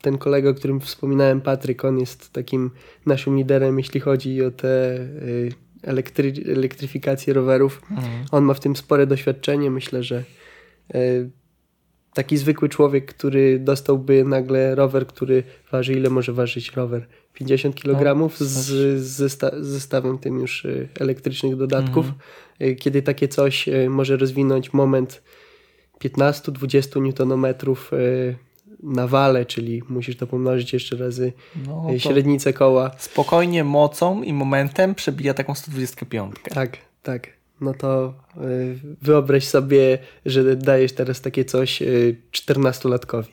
[0.02, 2.72] Ten kolega, o którym wspominałem, Patryk, on jest takim
[3.06, 5.00] naszym liderem, jeśli chodzi o te
[5.84, 7.82] elektry, elektryfikację rowerów.
[7.92, 8.26] Mhm.
[8.32, 9.72] On ma w tym spore doświadczenie.
[9.72, 10.24] Myślę, że
[12.18, 17.08] taki zwykły człowiek, który dostałby nagle rower, który waży, ile może ważyć rower?
[17.34, 20.68] 50 kg no, z, z zestawem tym już
[21.00, 22.06] elektrycznych dodatków.
[22.06, 22.20] Mhm
[22.62, 25.22] Y, kiedy takie coś y, może rozwinąć moment
[26.04, 27.56] 15-20 Nm
[28.84, 31.34] na wale, czyli musisz to pomnożyć jeszcze razy
[31.68, 32.92] no, średnicę koła.
[32.98, 36.36] Spokojnie mocą i momentem przebija taką 125.
[36.54, 37.37] Tak, tak.
[37.62, 38.14] No to
[39.02, 41.84] wyobraź sobie, że dajesz teraz takie coś
[42.32, 43.26] 14-latkowi.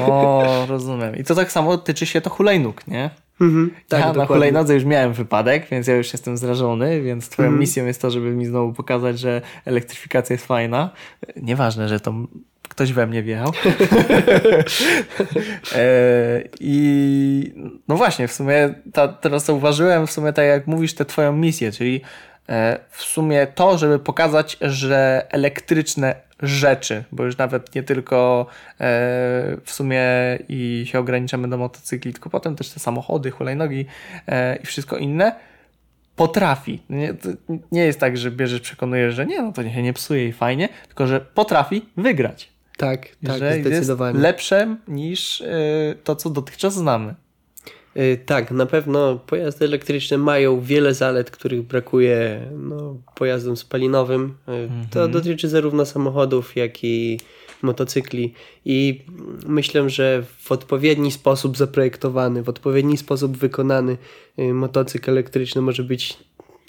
[0.00, 1.16] O, rozumiem.
[1.16, 3.10] I to tak samo tyczy się to hulajnóg, nie?
[3.40, 4.20] Mhm, tak, ja dokładnie.
[4.20, 7.60] na hulajnodze już miałem wypadek, więc ja już jestem zrażony, więc twoją mhm.
[7.60, 10.90] misją jest to, żeby mi znowu pokazać, że elektryfikacja jest fajna.
[11.36, 12.14] Nieważne, że to
[12.68, 13.52] ktoś we mnie wjechał.
[15.74, 17.52] e, I
[17.88, 21.72] no właśnie, w sumie ta, teraz zauważyłem, w sumie tak jak mówisz, tę twoją misję,
[21.72, 22.00] czyli
[22.90, 28.76] w sumie to, żeby pokazać, że elektryczne rzeczy, bo już nawet nie tylko e,
[29.64, 30.02] w sumie
[30.48, 33.86] i się ograniczamy do motocykli, tylko potem też te samochody, hulajnogi
[34.26, 35.32] e, i wszystko inne
[36.16, 36.82] potrafi.
[36.90, 37.14] Nie,
[37.72, 40.68] nie jest tak, że bierzesz, przekonujesz, że nie, no to się nie psuje i fajnie,
[40.86, 42.48] tylko że potrafi wygrać.
[42.76, 44.12] Tak, tak, że zdecydowanie.
[44.12, 45.46] Jest lepsze niż e,
[46.04, 47.14] to, co dotychczas znamy.
[47.98, 54.34] Y, tak, na pewno pojazdy elektryczne mają wiele zalet, których brakuje no, pojazdom spalinowym.
[54.48, 55.12] Y, to mhm.
[55.12, 57.20] dotyczy zarówno samochodów, jak i
[57.62, 58.34] motocykli
[58.64, 59.02] i
[59.46, 63.96] myślę, że w odpowiedni sposób zaprojektowany, w odpowiedni sposób wykonany
[64.38, 66.18] y, motocykl elektryczny może być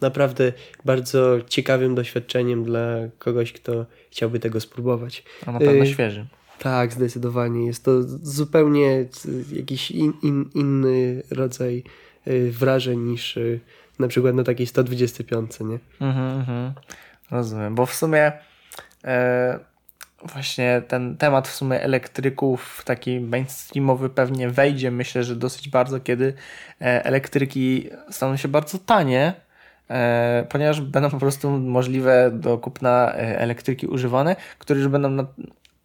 [0.02, 0.54] naprawdę
[0.86, 5.24] bardzo ciekawym doświadczeniem dla kogoś, kto chciałby tego spróbować.
[5.46, 6.26] A na pewno świeżym.
[6.60, 7.65] Tak, zdecydowanie.
[7.65, 9.06] Jest to zupełnie
[9.52, 11.84] jakiś in, in, inny rodzaj
[12.28, 13.60] y, wrażeń niż y,
[14.00, 15.80] na przykład na takiej 125, nie?
[16.02, 16.74] Mhm, mhm.
[17.32, 18.32] Rozumiem, bo w sumie
[19.04, 19.60] e,
[20.24, 26.34] właśnie ten temat w sumie elektryków taki mainstreamowy pewnie wejdzie, myślę, że dosyć bardzo, kiedy
[26.82, 29.34] e, elektryki staną się bardzo tanie,
[29.89, 35.26] e, ponieważ będą po prostu możliwe do kupna e, elektryki używane, które już będą na,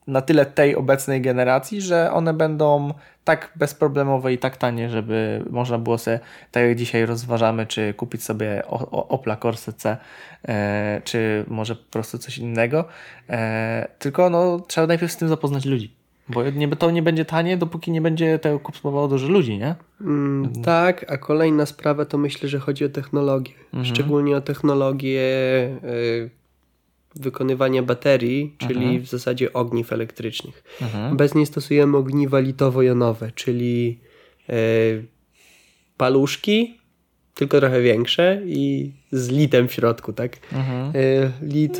[0.07, 5.79] na tyle tej obecnej generacji, że one będą tak bezproblemowe i tak tanie, żeby można
[5.79, 9.97] było sobie, tak jak dzisiaj rozważamy, czy kupić sobie Opla Corsa C,
[10.49, 12.85] e, czy może po prostu coś innego.
[13.31, 15.95] E, tylko no, trzeba najpierw z tym zapoznać ludzi.
[16.29, 19.75] Bo nie, to nie będzie tanie, dopóki nie będzie tego kupowało dużo ludzi, nie?
[20.01, 23.53] Mm, tak, a kolejna sprawa to myślę, że chodzi o technologię.
[23.65, 23.85] Mhm.
[23.85, 25.21] Szczególnie o technologię
[25.85, 26.31] y,
[27.17, 29.01] wykonywania baterii, czyli mhm.
[29.01, 30.65] w zasadzie ogniw elektrycznych.
[30.83, 31.13] Mhm.
[31.13, 34.01] Obecnie stosujemy ogniwa litowo-jonowe, czyli
[34.51, 35.07] y,
[35.97, 36.79] paluszki,
[37.35, 40.37] tylko trochę większe i z litem w środku, tak?
[40.53, 40.97] Mhm.
[40.97, 41.79] Y, lit,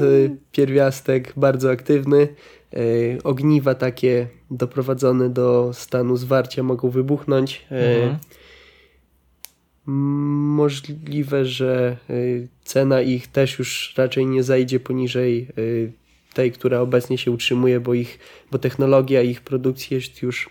[0.53, 2.29] pierwiastek bardzo aktywny,
[2.75, 7.67] E, ogniwa takie doprowadzone do stanu zwarcia mogą wybuchnąć.
[7.71, 8.19] E, mhm.
[9.87, 12.15] Możliwe, że e,
[12.65, 15.49] cena ich też już raczej nie zajdzie poniżej
[16.35, 18.19] tej, która obecnie się utrzymuje, bo, ich,
[18.51, 20.51] bo technologia ich produkcji jest już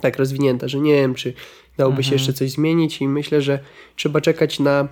[0.00, 1.32] tak rozwinięta, że nie wiem, czy
[1.76, 2.04] dałoby mhm.
[2.04, 3.58] się jeszcze coś zmienić i myślę, że
[3.96, 4.88] trzeba czekać na,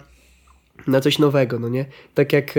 [0.87, 1.87] na coś nowego, no nie?
[2.15, 2.55] Tak jak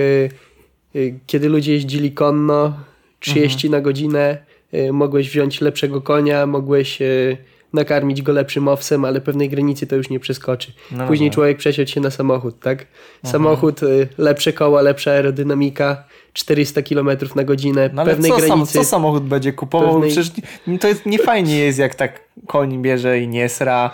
[1.27, 2.79] kiedy ludzie jeździli konno,
[3.19, 3.71] 30 mhm.
[3.71, 4.37] na godzinę,
[4.73, 7.37] y, mogłeś wziąć lepszego konia, mogłeś y,
[7.73, 10.71] nakarmić go lepszym owsem, ale pewnej granicy to już nie przeskoczy.
[10.91, 11.33] No Później no.
[11.33, 12.79] człowiek przesiadł się na samochód, tak?
[12.81, 13.31] Mhm.
[13.31, 16.03] Samochód, y, lepsze koła, lepsza aerodynamika,
[16.33, 18.71] 400 km na godzinę, no pewnej co granicy.
[18.73, 19.91] Sam, co samochód będzie kupował?
[19.91, 20.11] Pewnej...
[20.11, 20.31] Przecież
[20.79, 23.91] to jest, nie fajnie jest, jak tak koń bierze i nie sra,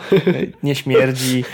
[0.64, 1.44] nie śmierdzi.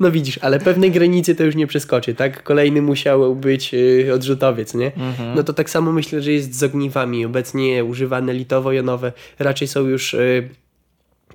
[0.00, 2.42] No widzisz, ale pewnej granicy to już nie przeskoczy, tak?
[2.42, 4.86] Kolejny musiał być y, odrzutowiec, nie?
[4.86, 5.34] Mhm.
[5.34, 7.24] No to tak samo myślę, że jest z ogniwami.
[7.24, 10.14] Obecnie używane litowo-jonowe raczej są już...
[10.14, 10.48] Y,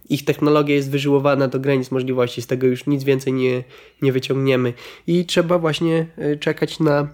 [0.09, 3.63] ich technologia jest wyżyłowana do granic możliwości, z tego już nic więcej nie,
[4.01, 4.73] nie wyciągniemy.
[5.07, 7.07] I trzeba właśnie y, czekać na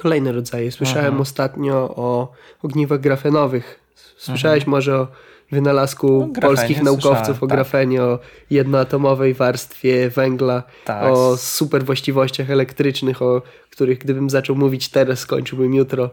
[0.00, 0.72] kolejne rodzaje.
[0.72, 1.22] Słyszałem Aha.
[1.22, 2.32] ostatnio o
[2.62, 3.80] ogniwach grafenowych.
[4.16, 4.70] Słyszałeś Aha.
[4.70, 5.06] może o
[5.52, 7.56] wynalazku no, polskich naukowców o tak.
[7.56, 8.18] grafenie, o
[8.50, 11.04] jednoatomowej warstwie węgla, tak.
[11.04, 16.10] o super właściwościach elektrycznych, o których gdybym zaczął mówić teraz, skończyłbym jutro.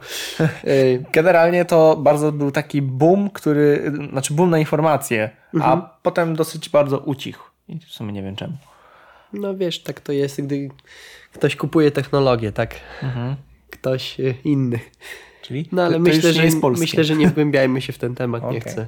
[1.13, 5.79] Generalnie to bardzo był taki boom, który, znaczy boom na informacje, mhm.
[5.79, 7.43] a potem dosyć bardzo ucichł.
[7.67, 8.53] I w sumie nie wiem czemu.
[9.33, 10.69] No wiesz, tak to jest, gdy
[11.33, 12.75] ktoś kupuje technologię, tak?
[13.03, 13.35] Mhm
[13.87, 14.79] ktoś e, inny.
[15.41, 15.69] Czyli?
[15.71, 16.43] No ale to, myślę, że,
[16.77, 18.53] myślę, że nie wgłębiajmy się w ten temat, okay.
[18.53, 18.87] nie chcę.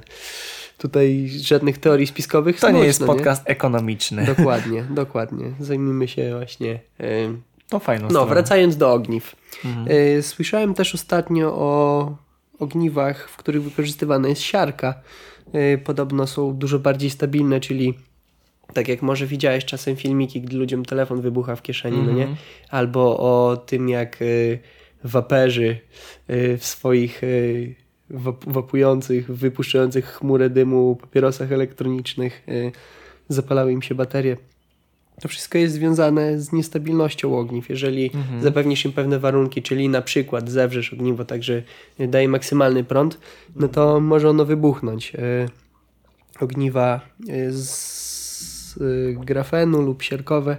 [0.78, 2.60] Tutaj żadnych teorii spiskowych.
[2.60, 3.50] To snuć, nie jest no podcast nie?
[3.50, 4.24] ekonomiczny.
[4.24, 5.52] Dokładnie, dokładnie.
[5.60, 6.80] Zajmijmy się właśnie.
[7.68, 8.30] to fajną No, stronę.
[8.30, 9.36] wracając do ogniw.
[9.64, 9.86] Mhm.
[10.18, 12.16] E, słyszałem też ostatnio o
[12.58, 14.94] ogniwach, w których wykorzystywana jest siarka.
[15.52, 17.94] E, podobno są dużo bardziej stabilne, czyli
[18.74, 22.12] tak jak może widziałeś czasem filmiki, gdy ludziom telefon wybucha w kieszeni, mm -hmm.
[22.12, 22.22] no nie?
[22.22, 22.38] Mhm.
[22.70, 24.58] Albo o tym, jak y,
[25.04, 25.78] waperzy
[26.30, 27.74] y, w swoich y,
[28.46, 32.72] wapujących, wypuszczających chmurę dymu papierosach elektronicznych y,
[33.28, 34.36] zapalały im się baterie.
[35.20, 37.70] To wszystko jest związane z niestabilnością ogniw.
[37.70, 38.42] Jeżeli mhm.
[38.42, 41.62] zapewnisz im pewne warunki, czyli na przykład zewrzesz ogniwo tak, że
[41.98, 43.18] daje maksymalny prąd,
[43.56, 45.12] no to może ono wybuchnąć.
[46.40, 47.00] Ogniwa
[47.48, 48.78] z
[49.14, 50.56] grafenu lub siarkowe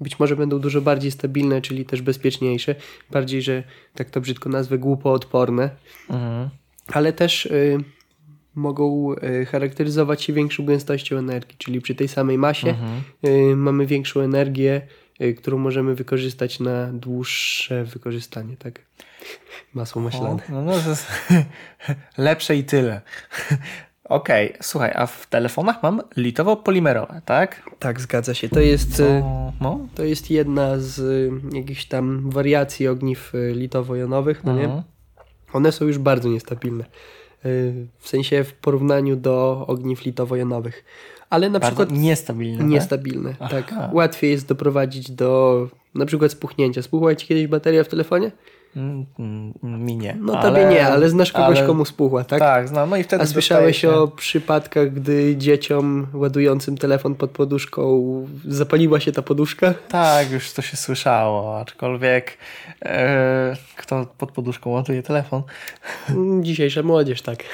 [0.00, 2.74] być może będą dużo bardziej stabilne, czyli też bezpieczniejsze.
[3.10, 3.62] Bardziej, że
[3.94, 5.70] tak to brzydko nazwę, głupoodporne.
[6.10, 6.48] Mhm.
[6.92, 7.78] Ale też y,
[8.54, 9.14] mogą
[9.50, 13.58] charakteryzować się większą gęstością energii, czyli przy tej samej masie mhm.
[13.58, 14.82] mamy większą energię,
[15.36, 18.80] którą możemy wykorzystać na dłuższe wykorzystanie, tak?
[19.74, 20.42] Masło maślane.
[20.48, 20.74] O, no, no
[22.24, 23.00] lepsze i tyle.
[24.08, 24.62] Okej, okay.
[24.62, 27.62] słuchaj, a w telefonach mam litowo-polimerowe, tak?
[27.78, 28.48] Tak, zgadza się.
[28.48, 29.22] To jest, y,
[29.60, 29.80] no?
[29.94, 34.70] to jest jedna z y, jakichś tam wariacji ogniw y, litowo-jonowych, no mhm.
[34.70, 34.82] nie?
[35.52, 36.84] One są już bardzo niestabilne.
[37.98, 40.84] W sensie w porównaniu do ogniw litowo-jonowych.
[41.30, 42.00] Ale na bardzo przykład.
[42.00, 42.58] Niestabilne.
[42.58, 42.66] Tak?
[42.66, 43.50] Niestabilne, tak?
[43.50, 43.94] tak.
[43.94, 46.82] Łatwiej jest doprowadzić do na przykład spuchnięcia.
[46.82, 48.32] Spuchła ci kiedyś bateria w telefonie?
[48.76, 50.16] Mm, mm, mi nie.
[50.20, 52.38] No ale, tobie nie, ale znasz kogoś, ale, komu spuchła, tak?
[52.38, 52.90] Tak, znam.
[52.90, 58.02] No i wtedy A słyszałeś o przypadkach, gdy dzieciom ładującym telefon pod poduszką
[58.44, 59.74] zapaliła się ta poduszka?
[59.88, 62.38] Tak, już to się słyszało, aczkolwiek
[62.84, 65.42] e, kto pod poduszką ładuje telefon?
[66.40, 67.44] Dzisiejsza młodzież, tak.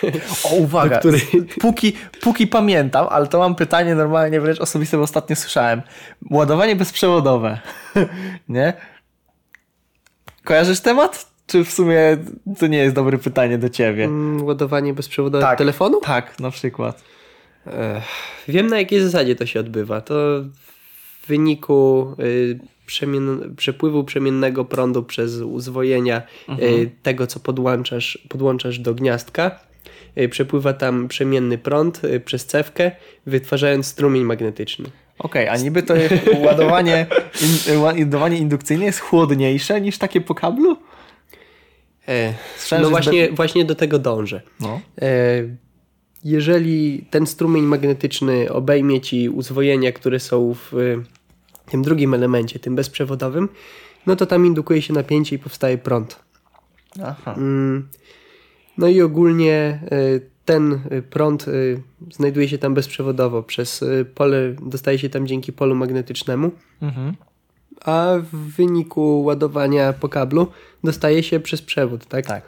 [0.45, 1.19] O, uwaga, który...
[1.61, 5.83] póki, póki pamiętam, ale to mam pytanie normalnie wręcz osobiste, bo ostatnio słyszałem.
[6.31, 7.59] Ładowanie bezprzewodowe,
[8.49, 8.73] nie?
[10.45, 11.35] Kojarzysz temat?
[11.47, 12.17] Czy w sumie
[12.59, 14.05] to nie jest dobre pytanie do ciebie?
[14.05, 16.01] Mm, ładowanie bezprzewodowe tak, telefonu?
[16.01, 17.05] Tak, na przykład.
[17.67, 18.05] Ech,
[18.49, 20.01] wiem na jakiej zasadzie to się odbywa.
[20.01, 20.15] To
[21.23, 26.91] w wyniku y, przemien, przepływu przemiennego prądu przez uzwojenia mhm.
[27.03, 29.61] tego, co podłączasz, podłączasz do gniazdka,
[30.31, 32.91] przepływa tam przemienny prąd przez cewkę,
[33.27, 34.91] wytwarzając strumień magnetyczny.
[35.19, 35.95] Okej, okay, a niby to
[36.47, 37.07] ładowanie,
[37.43, 40.77] in, ładowanie indukcyjne jest chłodniejsze niż takie po kablu?
[42.09, 42.35] E,
[42.83, 44.43] no właśnie, właśnie do tego dążę.
[44.61, 44.81] No.
[45.03, 45.09] E,
[46.25, 50.97] jeżeli ten strumień magnetyczny obejmie ci uzwojenia, które są w
[51.71, 53.49] tym drugim elemencie, tym bezprzewodowym,
[54.07, 56.21] no to tam indukuje się napięcie i powstaje prąd.
[57.03, 57.35] Aha.
[57.37, 57.89] Mm,
[58.79, 60.81] no i ogólnie e, ten
[61.11, 61.53] prąd e,
[62.13, 66.51] znajduje się tam bezprzewodowo przez e, pole, dostaje się tam dzięki polu magnetycznemu.
[66.83, 67.15] Mhm
[67.85, 70.47] a w wyniku ładowania po kablu
[70.85, 72.27] dostaje się przez przewód, tak?
[72.27, 72.43] Tak.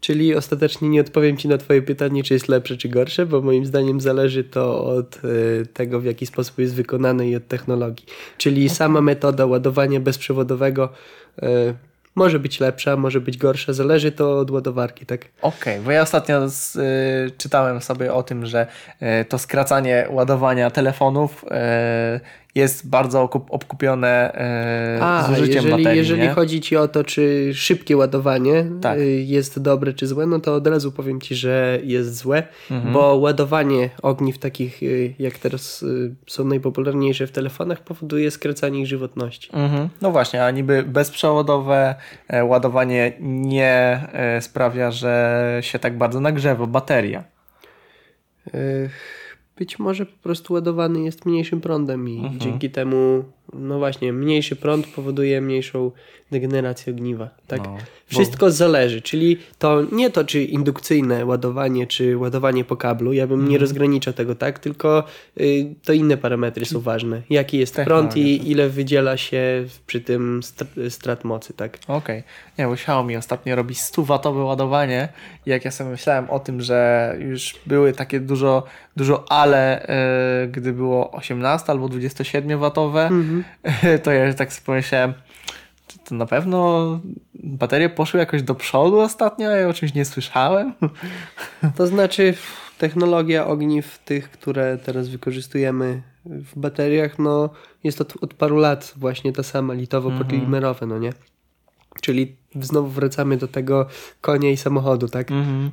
[0.00, 3.66] Czyli ostatecznie nie odpowiem Ci na Twoje pytanie, czy jest lepsze, czy gorsze, bo moim
[3.66, 8.06] zdaniem zależy to od y, tego, w jaki sposób jest wykonane i od technologii.
[8.38, 10.88] Czyli sama metoda ładowania bezprzewodowego
[11.42, 11.74] y,
[12.14, 15.20] może być lepsza, może być gorsza, zależy to od ładowarki, tak?
[15.42, 18.66] Okej, okay, bo ja ostatnio z, y, czytałem sobie o tym, że
[19.02, 25.98] y, to skracanie ładowania telefonów y, jest bardzo obkupione e, A, zużyciem jeżeli, baterii.
[25.98, 26.28] Jeżeli nie?
[26.28, 28.98] chodzi ci o to, czy szybkie ładowanie tak.
[28.98, 32.94] Y, jest dobre czy złe, no to od razu powiem ci, że jest złe, mhm.
[32.94, 38.86] bo ładowanie ogniw takich y, jak teraz y, są najpopularniejsze w telefonach powoduje skracanie ich
[38.86, 39.50] żywotności.
[39.52, 39.88] Mhm.
[40.02, 41.94] No właśnie, a niby bezprzewodowe
[42.28, 47.24] e, ładowanie nie e, sprawia, że się tak bardzo nagrzewa bateria.
[49.58, 52.40] Być może po prostu ładowany jest mniejszym prądem i mhm.
[52.40, 53.24] dzięki temu
[53.54, 55.90] no właśnie, mniejszy prąd powoduje mniejszą
[56.30, 57.28] degenerację ogniwa.
[57.46, 57.60] Tak?
[57.64, 57.76] No,
[58.06, 58.52] Wszystko bo...
[58.52, 63.48] zależy, czyli to nie to, czy indukcyjne ładowanie, czy ładowanie po kablu, ja bym mm.
[63.48, 63.60] nie mhm.
[63.60, 64.58] rozgraniczał tego, tak?
[64.58, 65.04] Tylko
[65.40, 67.22] y, to inne parametry są ważne.
[67.30, 70.40] Jaki jest prąd i ile wydziela się przy tym
[70.88, 71.78] strat mocy, tak?
[71.88, 71.98] Okej.
[71.98, 72.22] Okay.
[72.58, 75.08] Nie, bo Xiaomi ostatnio robi 100-watowe ładowanie
[75.46, 78.62] i jak ja sobie myślałem o tym, że już były takie dużo,
[78.96, 79.86] dużo ale,
[80.44, 83.43] y, gdy było 18 albo 27-watowe, mm -hmm
[84.02, 85.14] to ja tak sobie pomyślałem,
[86.04, 87.00] to na pewno
[87.34, 90.74] baterie poszły jakoś do przodu ostatnio, ja o czymś nie słyszałem.
[91.76, 92.34] To znaczy
[92.78, 97.50] technologia ogniw tych, które teraz wykorzystujemy w bateriach, no
[97.84, 100.88] jest od, od paru lat właśnie ta sama litowo-polimerowe, mhm.
[100.88, 101.12] no nie?
[102.00, 103.86] Czyli znowu wracamy do tego
[104.20, 105.30] konia i samochodu, tak?
[105.30, 105.70] Mhm.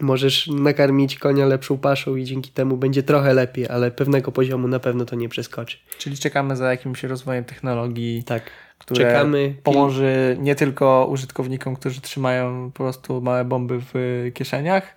[0.00, 4.80] Możesz nakarmić konia lepszą paszą i dzięki temu będzie trochę lepiej, ale pewnego poziomu na
[4.80, 5.78] pewno to nie przeskoczy.
[5.98, 8.42] Czyli czekamy za jakimś rozwojem technologii, tak.
[8.78, 9.54] które czekamy.
[9.62, 13.94] pomoże nie tylko użytkownikom, którzy trzymają po prostu małe bomby w
[14.34, 14.96] kieszeniach,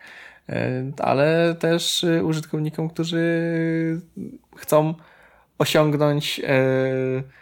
[0.50, 3.22] e, ale też użytkownikom, którzy
[4.58, 4.94] chcą
[5.58, 7.41] osiągnąć e,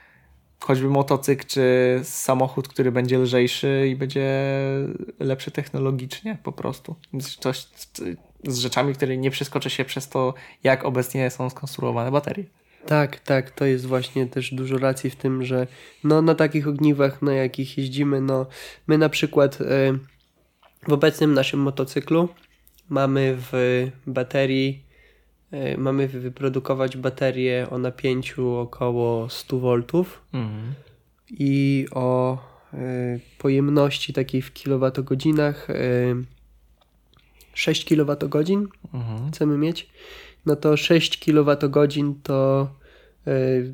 [0.60, 4.30] choćby motocykl czy samochód, który będzie lżejszy i będzie
[5.20, 6.96] lepszy technologicznie po prostu.
[7.40, 7.68] Coś
[8.44, 10.34] z rzeczami, które nie przeskoczy się przez to,
[10.64, 12.44] jak obecnie są skonstruowane baterie.
[12.86, 15.68] Tak, tak, to jest właśnie też dużo racji w tym, że
[16.04, 18.46] no, na takich ogniwach, na jakich jeździmy, no
[18.88, 19.66] my na przykład y,
[20.88, 22.30] w obecnym naszym motocyklu
[22.90, 23.52] mamy w
[24.08, 24.89] baterii
[25.78, 30.74] mamy wyprodukować baterię o napięciu około 100 V mhm.
[31.30, 32.38] i o
[32.74, 36.16] y, pojemności takiej w kilowatogodzinach y,
[37.54, 38.34] 6 kWh
[38.94, 39.32] mhm.
[39.32, 39.90] chcemy mieć,
[40.46, 41.60] no to 6 kWh
[42.24, 42.70] to
[43.28, 43.74] y,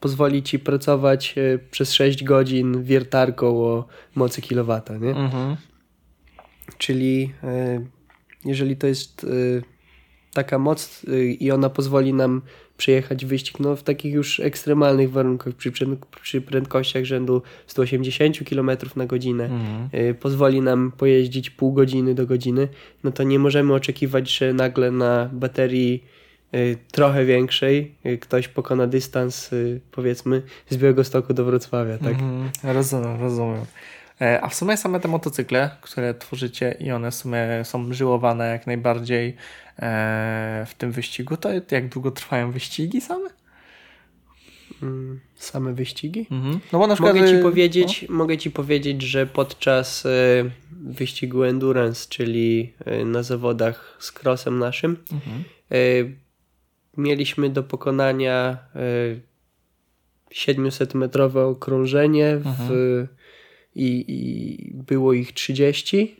[0.00, 1.34] pozwoli ci pracować
[1.70, 5.10] przez 6 godzin wiertarką o mocy kilowata, nie?
[5.10, 5.56] Mhm.
[6.78, 7.32] Czyli
[8.44, 9.26] jeżeli to jest
[10.34, 12.42] taka moc y, i ona pozwoli nam
[12.76, 15.72] przejechać wyścig no, w takich już ekstremalnych warunkach, przy,
[16.22, 19.88] przy prędkościach rzędu 180 km na godzinę, mhm.
[20.10, 22.68] y, pozwoli nam pojeździć pół godziny do godziny,
[23.04, 26.04] no to nie możemy oczekiwać, że nagle na baterii
[26.54, 29.50] y, trochę większej ktoś pokona dystans,
[29.90, 32.12] powiedzmy, z Białego Stoku do Wrocławia, tak?
[32.12, 32.50] Mhm.
[32.62, 33.64] Rozumiem, rozumiem.
[34.22, 38.48] E, a w sumie same te motocykle, które tworzycie i one w sumie są żyłowane
[38.48, 39.36] jak najbardziej
[40.66, 43.28] w tym wyścigu, to jak długo trwają wyścigi same?
[44.82, 46.26] Mm, same wyścigi?
[46.30, 46.60] Mhm.
[46.72, 48.14] No bo na przykład, mogę, ci y, powiedzieć, no?
[48.14, 50.50] mogę ci powiedzieć, że podczas y,
[50.82, 55.44] wyścigu Endurance, czyli y, na zawodach z crossem naszym, mhm.
[56.96, 58.58] mieliśmy do pokonania
[60.30, 63.08] 700-metrowe okrążenie w mhm
[63.74, 66.16] i, i było ich 30.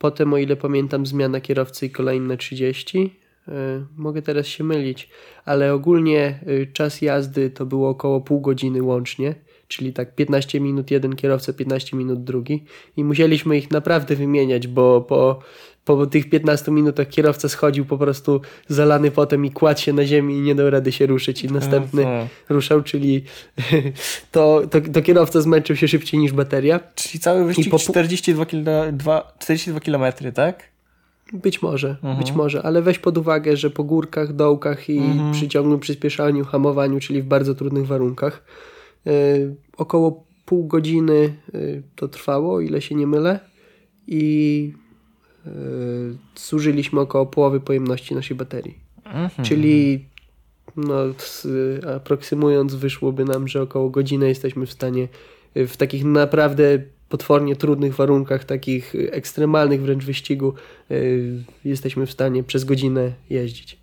[0.00, 3.20] Potem, o ile pamiętam, zmiana kierowcy i kolejne 30.
[3.96, 5.08] mogę teraz się mylić,
[5.44, 9.34] ale ogólnie czas jazdy to było około pół godziny łącznie
[9.70, 12.64] czyli tak 15 minut jeden kierowca, 15 minut drugi
[12.96, 15.38] i musieliśmy ich naprawdę wymieniać, bo po,
[15.84, 20.34] po tych 15 minutach kierowca schodził po prostu zalany potem i kładł się na ziemi
[20.34, 22.28] i nie dał rady się ruszyć i następny Aha.
[22.48, 23.24] ruszał, czyli
[24.32, 26.80] to, to, to, kierowca zmęczył się szybciej niż bateria.
[26.94, 27.78] Czyli cały wyścig po...
[27.78, 28.72] 42, kilo,
[29.38, 30.04] 42 km,
[30.34, 30.70] tak?
[31.32, 32.18] Być może, mhm.
[32.18, 35.32] być może, ale weź pod uwagę, że po górkach, dołkach i mhm.
[35.32, 38.42] przy ciągłym przyspieszaniu, hamowaniu, czyli w bardzo trudnych warunkach,
[39.06, 39.12] E,
[39.76, 41.58] około pół godziny e,
[41.96, 43.40] to trwało, ile się nie mylę,
[44.06, 44.72] i
[46.36, 48.78] zużyliśmy około połowy pojemności naszej baterii.
[49.04, 49.44] Mhm.
[49.44, 50.04] Czyli
[50.76, 50.94] no,
[51.96, 55.08] aproksymując, wyszłoby nam, że około godziny jesteśmy w stanie
[55.54, 56.78] w takich naprawdę
[57.08, 60.54] potwornie trudnych warunkach, takich ekstremalnych wręcz wyścigu,
[61.64, 63.78] jesteśmy w stanie przez godzinę jeździć.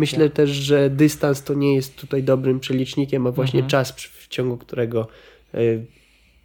[0.00, 3.70] Myślę też, że dystans to nie jest tutaj dobrym przelicznikiem, a właśnie mhm.
[3.70, 3.94] czas
[4.28, 5.08] ciągu którego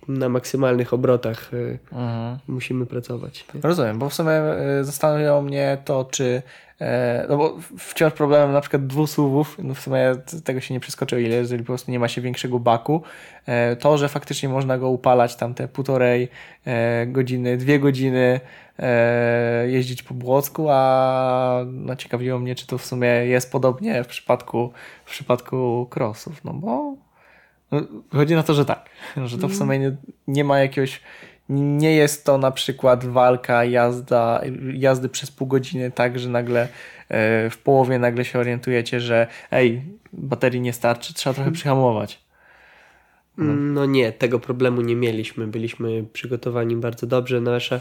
[0.07, 2.37] na maksymalnych obrotach y, mhm.
[2.47, 3.45] musimy pracować.
[3.53, 3.61] Nie?
[3.61, 4.41] Rozumiem, bo w sumie
[4.79, 6.41] y, zastanawiało mnie to, czy
[7.29, 11.35] no bo wciąż problemem na przykład dwusuwów, no w sumie tego się nie przeskoczyło ile,
[11.35, 13.01] jeżeli po prostu nie ma się większego baku,
[13.79, 16.29] to, że faktycznie można go upalać tam te półtorej
[17.07, 18.39] godziny, dwie godziny
[19.67, 24.71] jeździć po Błocku, a no ciekawiło mnie, czy to w sumie jest podobnie w przypadku,
[25.05, 26.95] w przypadku crossów, no bo
[28.11, 28.89] chodzi na to, że tak,
[29.25, 29.95] że to w sumie nie,
[30.27, 31.01] nie ma jakiegoś
[31.49, 34.41] nie jest to na przykład walka, jazda,
[34.73, 36.67] jazdy przez pół godziny tak, że nagle
[37.09, 39.81] e, w połowie nagle się orientujecie, że ej,
[40.13, 42.27] baterii nie starczy, trzeba trochę przyhamować.
[43.37, 43.53] No.
[43.53, 45.47] no nie, tego problemu nie mieliśmy.
[45.47, 47.41] Byliśmy przygotowani bardzo dobrze.
[47.41, 47.79] Nasza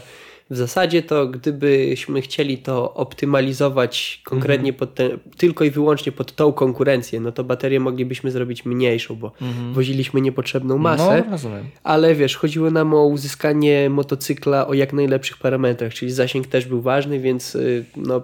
[0.49, 4.91] w zasadzie to gdybyśmy chcieli to optymalizować konkretnie mhm.
[4.91, 9.73] te, tylko i wyłącznie pod tą konkurencję, no to baterię moglibyśmy zrobić mniejszą, bo mhm.
[9.73, 11.23] woziliśmy niepotrzebną masę.
[11.25, 11.65] No, rozumiem.
[11.83, 16.81] Ale wiesz, chodziło nam o uzyskanie motocykla o jak najlepszych parametrach, czyli zasięg też był
[16.81, 18.23] ważny, więc y, no,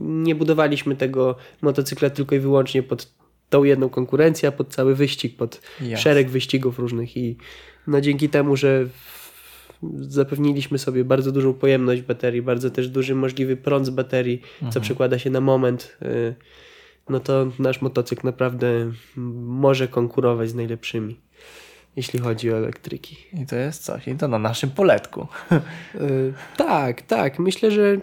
[0.00, 3.12] nie budowaliśmy tego motocykla tylko i wyłącznie pod
[3.50, 6.00] tą jedną konkurencję, a pod cały wyścig, pod yes.
[6.00, 7.36] szereg wyścigów różnych i
[7.86, 8.86] no dzięki temu, że
[9.96, 14.72] zapewniliśmy sobie bardzo dużą pojemność baterii, bardzo też duży możliwy prąd z baterii, mhm.
[14.72, 16.34] co przekłada się na moment, y,
[17.08, 18.92] no to nasz motocykl naprawdę
[19.46, 21.20] może konkurować z najlepszymi
[21.96, 23.16] jeśli chodzi o elektryki.
[23.42, 25.26] I to jest coś, i to na naszym poletku.
[25.50, 25.60] Yy,
[26.56, 27.38] tak, tak.
[27.38, 28.00] Myślę, że yy,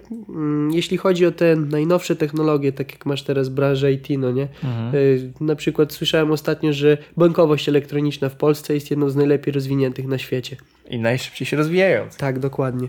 [0.71, 4.47] jeśli chodzi o te najnowsze technologie, tak jak masz teraz branżę IT, no nie?
[4.63, 4.93] Mhm.
[4.93, 10.07] Yy, na przykład słyszałem ostatnio, że bankowość elektroniczna w Polsce jest jedną z najlepiej rozwiniętych
[10.07, 10.55] na świecie.
[10.89, 12.17] I najszybciej się rozwijając.
[12.17, 12.87] Tak, dokładnie.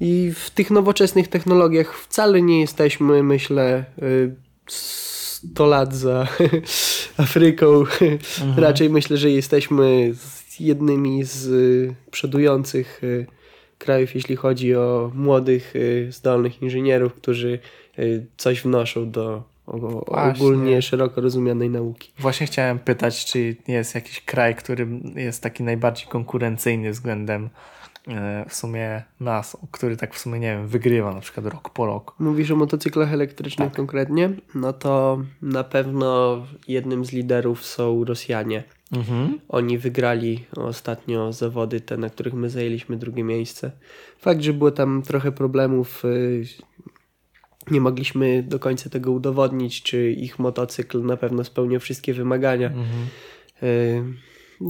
[0.00, 3.84] I w tych nowoczesnych technologiach wcale nie jesteśmy, myślę,
[4.66, 6.28] 100 y, lat za
[7.16, 7.66] Afryką.
[8.00, 8.58] Mhm.
[8.58, 10.12] Raczej myślę, że jesteśmy
[10.60, 13.26] jednymi z y, przodujących y,
[13.78, 17.58] krajów, jeśli chodzi o młodych, y, zdolnych inżynierów, którzy
[18.36, 22.12] coś wnoszą do ogólnie szeroko rozumianej nauki.
[22.18, 27.50] Właśnie chciałem pytać, czy jest jakiś kraj, który jest taki najbardziej konkurencyjny względem
[28.48, 32.14] w sumie nas, który tak w sumie, nie wiem, wygrywa na przykład rok po roku.
[32.18, 33.76] Mówisz o motocyklach elektrycznych tak.
[33.76, 34.30] konkretnie?
[34.54, 36.38] No to na pewno
[36.68, 38.64] jednym z liderów są Rosjanie.
[38.92, 39.40] Mhm.
[39.48, 43.72] Oni wygrali ostatnio zawody, te, na których my zajęliśmy drugie miejsce.
[44.18, 46.44] Fakt, że było tam trochę problemów, y,
[47.70, 52.66] nie mogliśmy do końca tego udowodnić, czy ich motocykl na pewno spełnia wszystkie wymagania.
[52.66, 53.06] Mhm.
[53.62, 54.04] Y,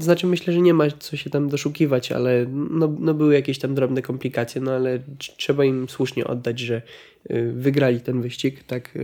[0.00, 3.74] znaczy myślę, że nie ma co się tam doszukiwać, ale no, no były jakieś tam
[3.74, 6.82] drobne komplikacje, no ale trzeba im słusznie oddać, że
[7.30, 8.64] y, wygrali ten wyścig.
[8.64, 8.98] Tak,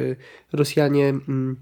[0.52, 1.56] Rosjanie mm,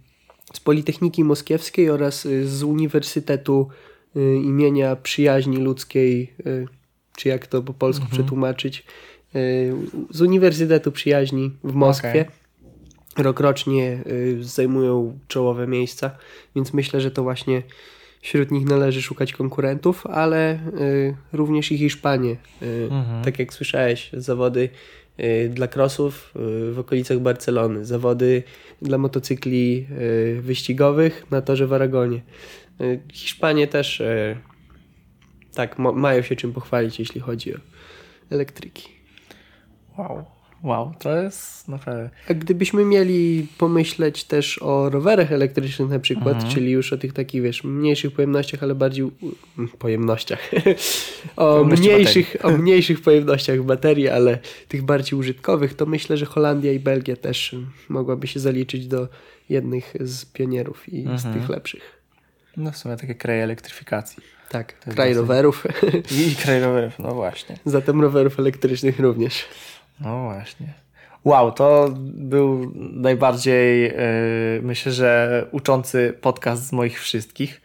[0.55, 3.69] z Politechniki Moskiewskiej oraz y, z Uniwersytetu
[4.17, 6.67] y, imienia Przyjaźni Ludzkiej, y,
[7.17, 8.21] czy jak to po polsku mhm.
[8.21, 8.85] przetłumaczyć,
[10.11, 12.27] z Uniwersytetu Przyjaźni w Moskwie.
[13.15, 13.25] Okay.
[13.25, 13.99] Rokrocznie
[14.41, 16.11] zajmują czołowe miejsca,
[16.57, 17.63] więc myślę, że to właśnie
[18.21, 20.59] wśród nich należy szukać konkurentów, ale
[21.33, 22.37] również i Hiszpanie.
[22.91, 23.25] Mhm.
[23.25, 24.69] Tak jak słyszałeś, zawody
[25.51, 28.43] dla crossów y, w okolicach Barcelony, zawody
[28.83, 32.21] dla motocykli y, wyścigowych na torze w Aragonie.
[33.13, 34.03] Hiszpanie też
[35.55, 37.59] tak mają się czym pochwalić, jeśli chodzi o
[38.31, 38.89] elektryki.
[39.99, 40.34] Wow.
[40.65, 42.11] Wow, to jest naprawdę...
[42.31, 46.53] A gdybyśmy mieli pomyśleć też o rowerach elektrycznych na przykład, mhm.
[46.55, 49.11] czyli już o tych takich, wiesz, mniejszych pojemnościach, ale bardziej...
[49.79, 50.51] pojemnościach.
[51.37, 54.39] o, mniejszych, o mniejszych pojemnościach baterii, ale
[54.69, 57.57] tych bardziej użytkowych, to myślę, że Holandia i Belgia też
[57.89, 59.09] mogłaby się zaliczyć do
[59.49, 61.19] jednych z pionierów i mhm.
[61.19, 62.03] z tych lepszych.
[62.57, 64.23] No w sumie takie kraje elektryfikacji.
[64.49, 65.67] Tak, kraj rowerów.
[66.11, 67.59] I kraj rowerów, no właśnie.
[67.67, 69.45] Zatem rowerów elektrycznych również.
[70.01, 70.67] No właśnie.
[71.25, 73.93] Wow, to był najbardziej, yy,
[74.63, 77.61] myślę, że uczący podcast z moich wszystkich.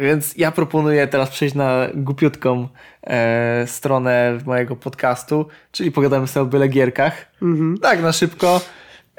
[0.00, 2.68] Więc ja proponuję teraz przejść na głupiutką
[3.06, 7.26] e, stronę mojego podcastu, czyli pogadamy sobie o byle gierkach.
[7.42, 7.78] Mhm.
[7.78, 8.60] Tak, na szybko.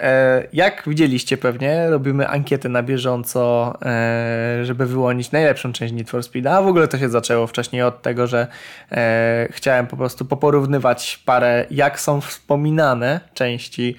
[0.01, 6.23] E, jak widzieliście pewnie, robimy ankietę na bieżąco, e, żeby wyłonić najlepszą część Need for
[6.23, 6.51] Speed.
[6.51, 8.47] A w ogóle to się zaczęło wcześniej od tego, że
[8.91, 13.95] e, chciałem po prostu poporównywać parę, jak są wspominane części,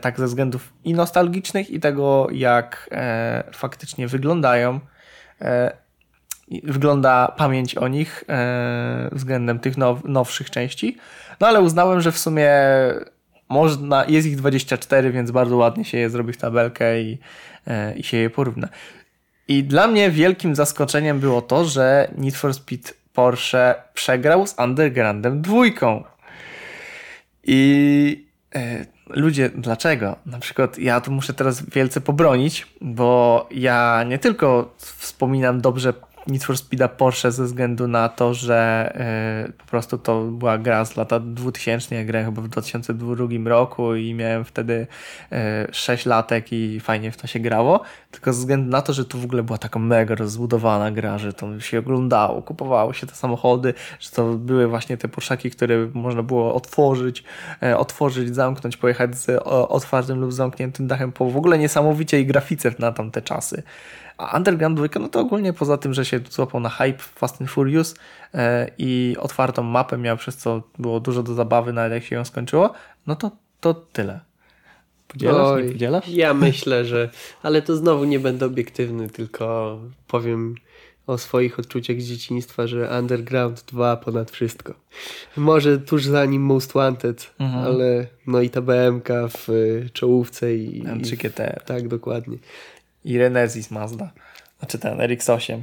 [0.00, 2.90] tak ze względów i nostalgicznych, i tego, jak
[3.52, 4.80] faktycznie wyglądają.
[6.62, 8.24] Wygląda pamięć o nich
[9.12, 10.96] względem tych now, nowszych części.
[11.40, 12.50] No ale uznałem, że w sumie
[13.50, 17.18] można, jest ich 24, więc bardzo ładnie się je zrobi w tabelkę i,
[17.66, 18.68] e, i się je porówna.
[19.48, 25.42] I dla mnie wielkim zaskoczeniem było to, że Need for Speed Porsche przegrał z Undergroundem
[25.42, 26.04] dwójką.
[27.44, 30.16] I e, ludzie, dlaczego?
[30.26, 35.92] Na przykład ja tu muszę teraz wielce pobronić, bo ja nie tylko wspominam dobrze
[36.26, 38.92] Need for Speeda Porsche ze względu na to, że
[39.48, 43.14] y, po prostu to była gra z lata 2000, ja grałem chyba w 2002
[43.44, 44.86] roku i miałem wtedy
[45.32, 45.36] y,
[45.72, 49.18] 6 latek i fajnie w to się grało, tylko ze względu na to, że to
[49.18, 53.74] w ogóle była taka mega rozbudowana gra, że to się oglądało, kupowało się te samochody,
[54.00, 57.24] że to były właśnie te Porszaki, które można było otworzyć,
[57.62, 62.74] y, otworzyć, zamknąć, pojechać z otwartym lub zamkniętym dachem po w ogóle niesamowicie i grafice
[62.78, 63.62] na tamte czasy.
[64.20, 67.50] A Underground 2, no to ogólnie poza tym, że się złapał na hype Fast and
[67.50, 67.94] Furious
[68.34, 72.24] e, i otwartą mapę miał, przez co było dużo do zabawy, nawet jak się ją
[72.24, 72.72] skończyło,
[73.06, 74.20] no to, to tyle.
[75.08, 76.08] Podzielasz, Oj, nie podzielasz?
[76.08, 77.10] Ja myślę, że...
[77.42, 80.54] Ale to znowu nie będę obiektywny, tylko powiem
[81.06, 84.74] o swoich odczuciach z dzieciństwa, że Underground 2 ponad wszystko.
[85.36, 87.64] Może tuż za nim Most Wanted, mhm.
[87.64, 89.08] ale no i ta BMK
[89.38, 89.48] w
[89.92, 90.84] czołówce i...
[90.84, 91.62] M3 GT.
[91.66, 92.38] Tak, dokładnie.
[93.04, 94.12] I Renesis Mazda.
[94.58, 95.62] Znaczy ten RX-8.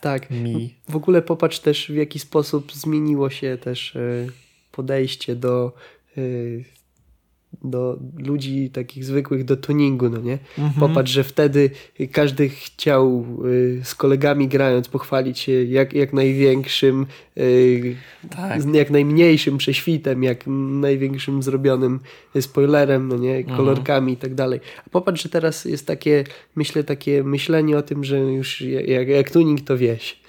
[0.00, 0.30] Tak.
[0.30, 0.74] Mi.
[0.88, 4.00] W ogóle popatrz też w jaki sposób zmieniło się też e,
[4.72, 5.72] podejście do
[6.16, 6.20] e,
[7.62, 10.38] do ludzi takich zwykłych do tuningu, no nie?
[10.58, 10.88] Mhm.
[10.88, 11.70] Popatrz, że wtedy
[12.12, 17.06] każdy chciał y, z kolegami grając pochwalić się jak, jak największym,
[17.38, 17.96] y,
[18.30, 18.74] tak.
[18.74, 22.00] jak najmniejszym prześwitem, jak największym zrobionym
[22.40, 23.36] spoilerem, no nie?
[23.36, 23.56] Mhm.
[23.56, 24.12] Kolorkami mhm.
[24.12, 24.60] i tak dalej.
[24.86, 26.24] A popatrz, że teraz jest takie,
[26.56, 30.20] myślę, takie myślenie o tym, że już jak, jak tuning to wieś.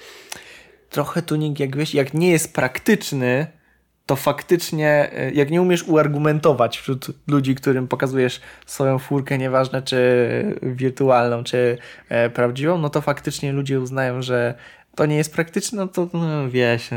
[0.89, 3.60] Trochę tuning jak wieś, jak nie jest praktyczny,
[4.11, 9.97] to faktycznie, e, jak nie umiesz uargumentować wśród ludzi, którym pokazujesz swoją furkę, nieważne czy
[10.61, 11.77] wirtualną, czy
[12.09, 14.53] e, prawdziwą, no to faktycznie ludzie uznają, że
[14.95, 16.89] to nie jest praktyczne, no to no, wiesz,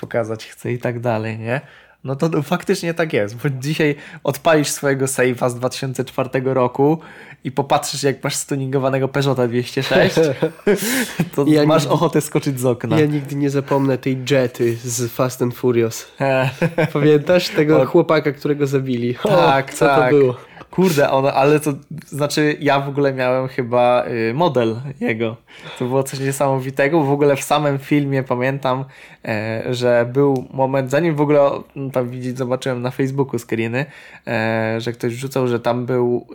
[0.00, 1.60] pokazać chcę i tak dalej, nie?
[2.04, 3.94] No to faktycznie tak jest, bo dzisiaj
[4.24, 6.98] odpalisz swojego save'a z 2004 roku
[7.44, 10.14] i popatrzysz jak masz stuningowanego Peugeota 206,
[11.34, 13.00] to ja masz nigdy, ochotę skoczyć z okna.
[13.00, 16.06] Ja nigdy nie zapomnę tej Jety z Fast and Furious.
[16.92, 19.14] Pamiętasz tego chłopaka, którego zabili?
[19.22, 20.10] Tak, o, co tak.
[20.10, 20.36] to było?
[20.74, 21.72] Kurde, ono, ale to
[22.06, 25.36] znaczy ja w ogóle miałem chyba y, model jego.
[25.78, 27.02] To było coś niesamowitego.
[27.02, 28.84] W ogóle w samym filmie pamiętam,
[29.24, 33.86] e, że był moment, zanim w ogóle no, tam widzieć, zobaczyłem na Facebooku screeny,
[34.26, 36.26] e, że ktoś rzucał, że tam był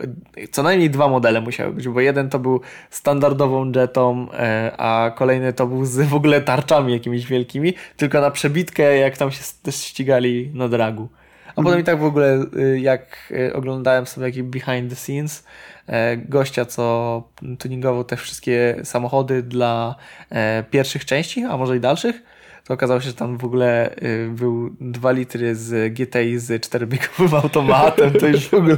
[0.50, 2.60] co najmniej dwa modele musiały być, bo jeden to był
[2.90, 8.30] standardową jetą, e, a kolejny to był z w ogóle tarczami jakimiś wielkimi, tylko na
[8.30, 11.08] przebitkę jak tam się ścigali na dragu.
[11.56, 15.44] A potem i tak w ogóle, y, jak y, oglądałem sobie jakiś behind the scenes,
[15.86, 17.22] e, gościa, co
[17.58, 19.94] tuningował te wszystkie samochody dla
[20.30, 22.22] e, pierwszych części, a może i dalszych,
[22.64, 27.34] to okazało się, że tam w ogóle y, był 2 litry z GTI z czterobiegowym
[27.34, 28.76] automatem, to już w ogóle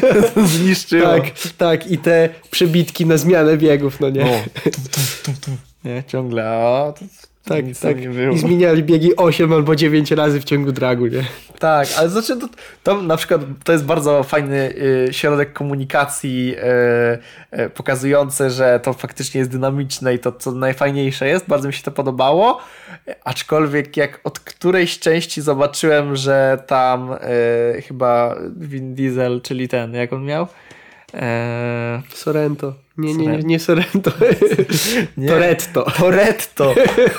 [0.56, 1.08] zniszczyło.
[1.08, 1.24] Tak,
[1.58, 1.90] tak.
[1.90, 4.44] I te przebitki na zmianę biegów, no nie?
[5.84, 6.92] nie, ciągle, a
[7.48, 7.96] Tak, Nic tak.
[8.34, 11.24] I zmieniali biegi 8 albo 9 razy w ciągu dragu, nie?
[11.58, 12.48] Tak, ale znaczy to,
[12.82, 14.74] to na przykład to jest bardzo fajny
[15.08, 16.54] y, środek komunikacji
[17.52, 21.48] y, y, pokazujący, że to faktycznie jest dynamiczne i to co najfajniejsze jest.
[21.48, 22.60] Bardzo mi się to podobało.
[23.24, 27.10] Aczkolwiek jak od którejś części zobaczyłem, że tam
[27.88, 30.46] chyba Vin Diesel, czyli ten, jak on miał?
[31.14, 32.02] Eee...
[32.14, 32.74] Sorrento.
[32.98, 34.10] Nie, nie, nie, nie Sorrento.
[35.16, 35.28] nie.
[35.28, 35.86] Toretto.
[35.98, 36.74] Toretto.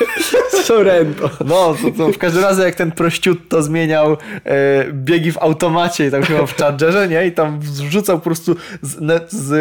[0.64, 1.30] Sorrento.
[1.46, 6.12] No, to, to w każdym razie jak ten prościutto zmieniał e, biegi w automacie i
[6.12, 7.28] tam chyba w Chargerze, nie?
[7.28, 9.52] I tam wrzucał po prostu z, z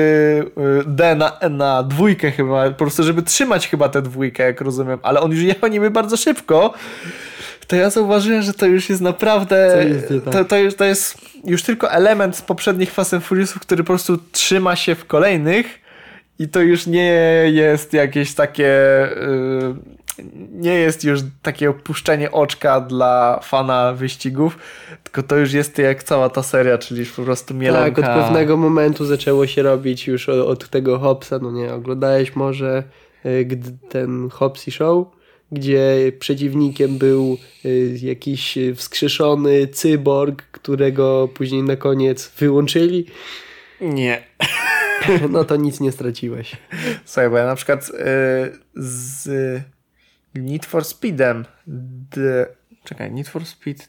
[0.57, 4.99] e, D na, na dwójkę chyba, po prostu żeby trzymać chyba tę dwójkę, jak rozumiem.
[5.03, 6.75] Ale on już jechał niby bardzo szybko
[7.69, 9.87] to ja zauważyłem, że to już jest naprawdę.
[10.25, 13.83] To, to, to, już, to jest już tylko element z poprzednich Fast and Furiousów, który
[13.83, 15.67] po prostu trzyma się w kolejnych
[16.39, 17.13] i to już nie
[17.53, 18.65] jest jakieś takie.
[19.17, 19.99] Yy,
[20.53, 24.59] nie jest już takie opuszczenie oczka dla fana wyścigów,
[25.05, 28.03] tylko to już jest jak cała ta seria, czyli po prostu mielonka.
[28.03, 32.37] Tak, od pewnego momentu zaczęło się robić już od, od tego Hopsa, no nie, oglądałeś
[32.37, 32.83] może
[33.27, 33.49] y,
[33.89, 35.18] ten Hopsy Show?
[35.53, 43.07] Gdzie przeciwnikiem był y, jakiś wskrzeszony cyborg, którego później na koniec wyłączyli.
[43.81, 44.23] Nie.
[45.31, 46.57] No to nic nie straciłeś.
[47.05, 47.93] Słuchaj, bo ja na przykład y,
[48.75, 49.29] z
[50.35, 51.45] Need for Speedem
[52.11, 52.47] the,
[52.85, 53.89] czekaj, Need for Speed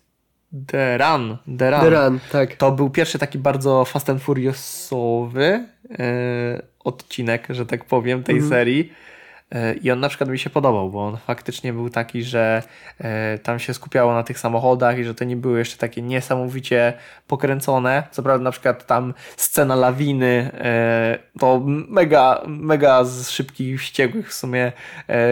[0.67, 2.55] The Run, The Run, The Run tak.
[2.55, 5.97] to był pierwszy taki bardzo Fast and Furiousowy y,
[6.79, 8.49] odcinek, że tak powiem, tej mm.
[8.49, 8.93] serii
[9.81, 12.63] I on na przykład mi się podobał, bo on faktycznie był taki, że
[12.99, 16.93] e, tam się skupiało na tych samochodach i że to nie były jeszcze takie niesamowicie
[17.27, 18.03] pokręcone.
[18.11, 24.33] Co prawda na przykład tam scena lawiny e, to mega, mega z szybkich, wściekłych w
[24.33, 24.71] sumie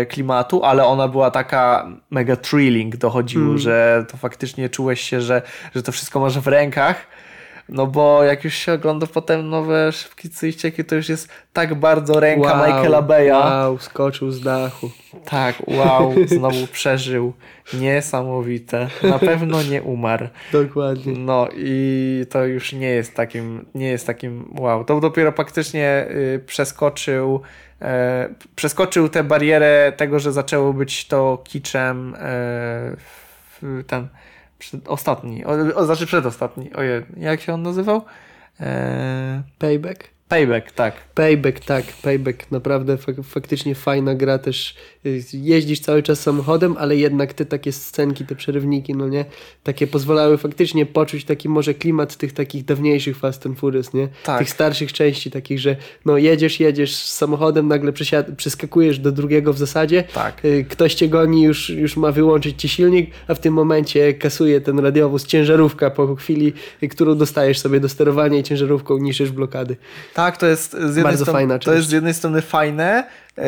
[0.09, 3.57] klimatu, ale ona była taka mega thrilling dochodziło, mm.
[3.57, 5.41] że to faktycznie czułeś się, że,
[5.75, 7.07] że to wszystko masz w rękach
[7.69, 11.75] no bo jak już się ogląda potem nowe Szybkice i Ścieki, to już jest tak
[11.75, 13.31] bardzo ręka wow, Michaela Beya.
[13.31, 14.89] Wow, skoczył z dachu.
[15.25, 17.33] Tak, wow, znowu przeżył.
[17.73, 18.87] Niesamowite.
[19.03, 20.27] Na pewno nie umarł.
[20.51, 21.13] Dokładnie.
[21.17, 24.85] No i to już nie jest takim, nie jest takim wow.
[24.85, 27.41] To dopiero faktycznie y, przeskoczył
[27.81, 27.85] y,
[28.55, 34.07] przeskoczył tę barierę tego, że zaczęło być to kiczem y, ten
[34.59, 36.73] przed, ostatni, o, o, znaczy przedostatni.
[36.73, 38.01] Ojej, jak się on nazywał?
[38.59, 39.41] Eee...
[39.59, 40.16] Payback?
[40.29, 40.93] Payback, tak.
[41.13, 41.85] Payback, tak.
[42.01, 42.51] Payback.
[42.51, 44.75] Naprawdę fak faktycznie fajna gra też.
[45.05, 49.25] Y, jeździsz cały czas samochodem, ale jednak te takie scenki, te przerywniki, no nie?
[49.63, 54.07] Takie pozwalały faktycznie poczuć taki może klimat tych takich dawniejszych Fast and Furious, nie?
[54.23, 54.39] Tak.
[54.39, 55.75] Tych starszych części, takich, że
[56.05, 57.93] no jedziesz, jedziesz z samochodem, nagle
[58.37, 60.03] przeskakujesz do drugiego w zasadzie.
[60.13, 60.45] Tak.
[60.45, 64.61] Y, ktoś cię goni, już, już ma wyłączyć ci silnik, a w tym momencie kasuje
[64.61, 66.53] ten radiowóz ciężarówka po chwili,
[66.89, 69.77] którą dostajesz sobie do sterowania i ciężarówką niszczysz blokady.
[70.17, 73.03] Tak, to jest z jednej, Bardzo strony, fajna to jest z jednej strony fajne,
[73.37, 73.43] e,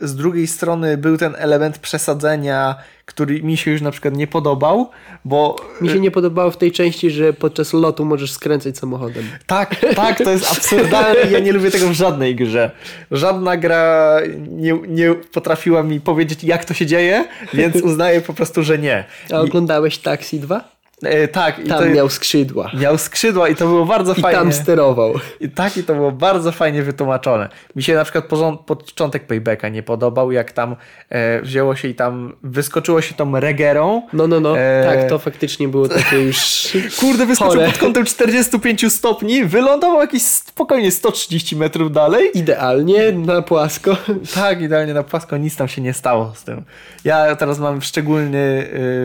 [0.00, 4.90] z drugiej strony był ten element przesadzenia, który mi się już na przykład nie podobał,
[5.24, 5.56] bo...
[5.80, 9.24] Mi się nie podobało w tej części, że podczas lotu możesz skręcać samochodem.
[9.46, 12.70] Tak, tak, to jest absurdalne ja nie lubię tego w żadnej grze.
[13.10, 14.16] Żadna gra
[14.48, 19.04] nie, nie potrafiła mi powiedzieć, jak to się dzieje, więc uznaję po prostu, że nie.
[19.32, 20.71] A oglądałeś Taxi 2?
[21.02, 21.58] E, tak.
[21.58, 22.70] I tam to, miał skrzydła.
[22.80, 24.38] Miał skrzydła i to było bardzo I fajnie.
[24.38, 25.14] I tam sterował.
[25.40, 27.48] I tak, i to było bardzo fajnie wytłumaczone.
[27.76, 28.24] Mi się na przykład
[28.66, 30.76] początek Paybacka nie podobał, jak tam
[31.08, 34.02] e, wzięło się i tam wyskoczyło się tą regerą.
[34.12, 34.58] No, no, no.
[34.58, 34.84] E...
[34.86, 36.68] Tak, to faktycznie było takie już
[37.00, 37.66] Kurde, wyskoczył chore.
[37.66, 42.30] pod kątem 45 stopni, wylądował jakieś spokojnie 130 metrów dalej.
[42.34, 43.96] Idealnie na płasko.
[44.34, 45.36] Tak, idealnie na płasko.
[45.36, 46.62] Nic tam się nie stało z tym.
[47.04, 48.38] Ja teraz mam szczególny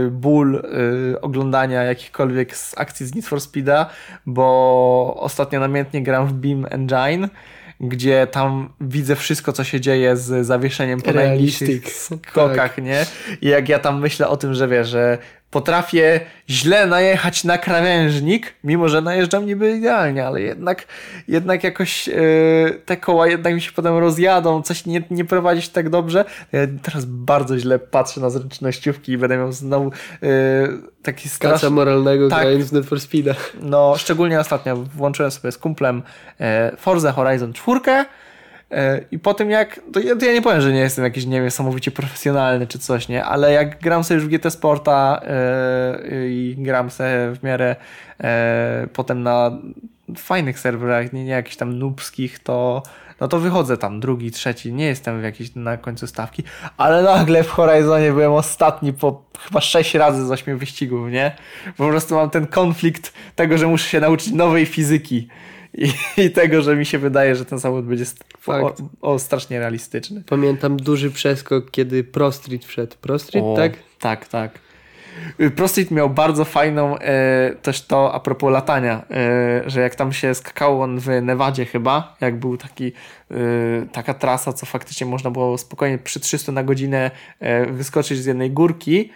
[0.08, 3.90] y, ból y, oglądania jakichkolwiek z akcji z Need for Speeda,
[4.26, 7.30] bo ostatnio namiętnie gram w Beam Engine,
[7.80, 12.84] gdzie tam widzę wszystko, co się dzieje z zawieszeniem po najbliższych skokach, tak.
[12.84, 13.06] nie?
[13.42, 15.18] I jak ja tam myślę o tym, że wiesz, że
[15.58, 20.86] potrafię źle najechać na krawężnik, mimo że najeżdżam niby idealnie, ale jednak,
[21.28, 25.90] jednak jakoś yy, te koła jednak mi się potem rozjadą, coś nie, nie prowadzić tak
[25.90, 26.26] dobrze.
[26.52, 29.92] Ja teraz bardzo źle patrzę na zręcznościówki i będę miał znowu
[30.22, 30.30] yy,
[31.04, 31.60] taki straszny...
[31.60, 33.34] Kaca moralnego tak, grając w Need for Speeda.
[33.62, 36.04] No, szczególnie ostatnio włączyłem sobie z kumplem
[36.40, 36.46] yy,
[36.78, 38.06] Forza Horizon 4 E,
[39.12, 41.42] I po tym jak, to ja, to ja, nie powiem, że nie jestem jakiś, nie
[41.42, 41.50] wiem,
[41.96, 45.22] profesjonalny czy coś, nie, ale jak gram sobie już w GT Sporta
[46.10, 47.76] yy, i gram sobie w miarę
[48.20, 48.28] yy,
[48.94, 49.52] potem na
[50.18, 52.84] fajnych serwerach, nie, nie jakichś tam nubskich, to,
[53.20, 56.44] no to wychodzę tam drugi, trzeci, nie jestem w jakiejś na końcu stawki,
[56.78, 61.36] ale nagle w Horizonie byłem ostatni po chyba sześć razy z ośmiu wyścigów, nie?
[61.78, 65.28] Po prostu mam ten konflikt tego, że muszę się nauczyć nowej fizyki
[65.78, 68.06] i, i tego, że mi się wydaje, że ten samochód będzie
[68.48, 70.24] o, o, strasznie realistyczny.
[70.30, 72.96] Pamiętam duży przeskok, kiedy Prostreet wszedł.
[73.02, 73.74] Prostreet, o, tak?
[74.00, 74.60] Tak, tak.
[75.56, 80.36] Prostreet miał bardzo fajną e, też to a propos latania, e, że jak tam się
[80.36, 82.92] skakało on w Nevadzie chyba, jak był taki
[83.32, 83.36] e,
[83.92, 88.52] taka trasa, co faktycznie można było spokojnie przy 300 na godzinę e, wyskoczyć z jednej
[88.52, 89.12] górki,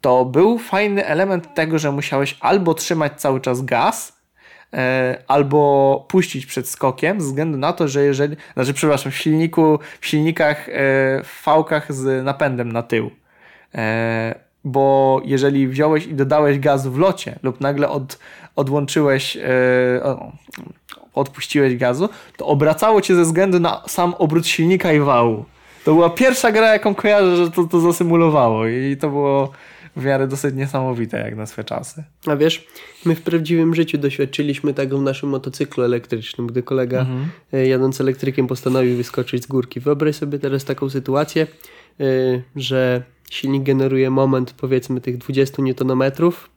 [0.00, 4.13] to był fajny element tego, że musiałeś albo trzymać cały czas gaz,
[5.28, 10.06] albo puścić przed skokiem, ze względu na to, że jeżeli, znaczy przepraszam, w silniku, w
[10.06, 10.72] silnikach, e,
[11.24, 13.10] w fałkach z napędem na tył
[14.64, 18.18] bo jeżeli wziąłeś i dodałeś gaz w locie lub nagle od,
[18.56, 19.38] odłączyłeś,
[21.14, 25.44] odpuściłeś gazu, to obracało cię ze względu na sam obrót silnika i wału.
[25.84, 29.50] To była pierwsza gra, jaką kojarzę, że to, to zasymulowało i to było
[29.96, 32.04] w miarę dosyć niesamowite jak na swe czasy.
[32.26, 32.66] A wiesz,
[33.04, 37.28] my w prawdziwym życiu doświadczyliśmy tego w naszym motocyklu elektrycznym, gdy kolega mhm.
[37.52, 39.80] E, jadąc elektrykiem postanowił wyskoczyć z górki.
[39.80, 41.46] Wyobraź sobie teraz taką sytuację,
[41.98, 46.12] yy, że silnik generuje moment powiedzmy tych 20 Nm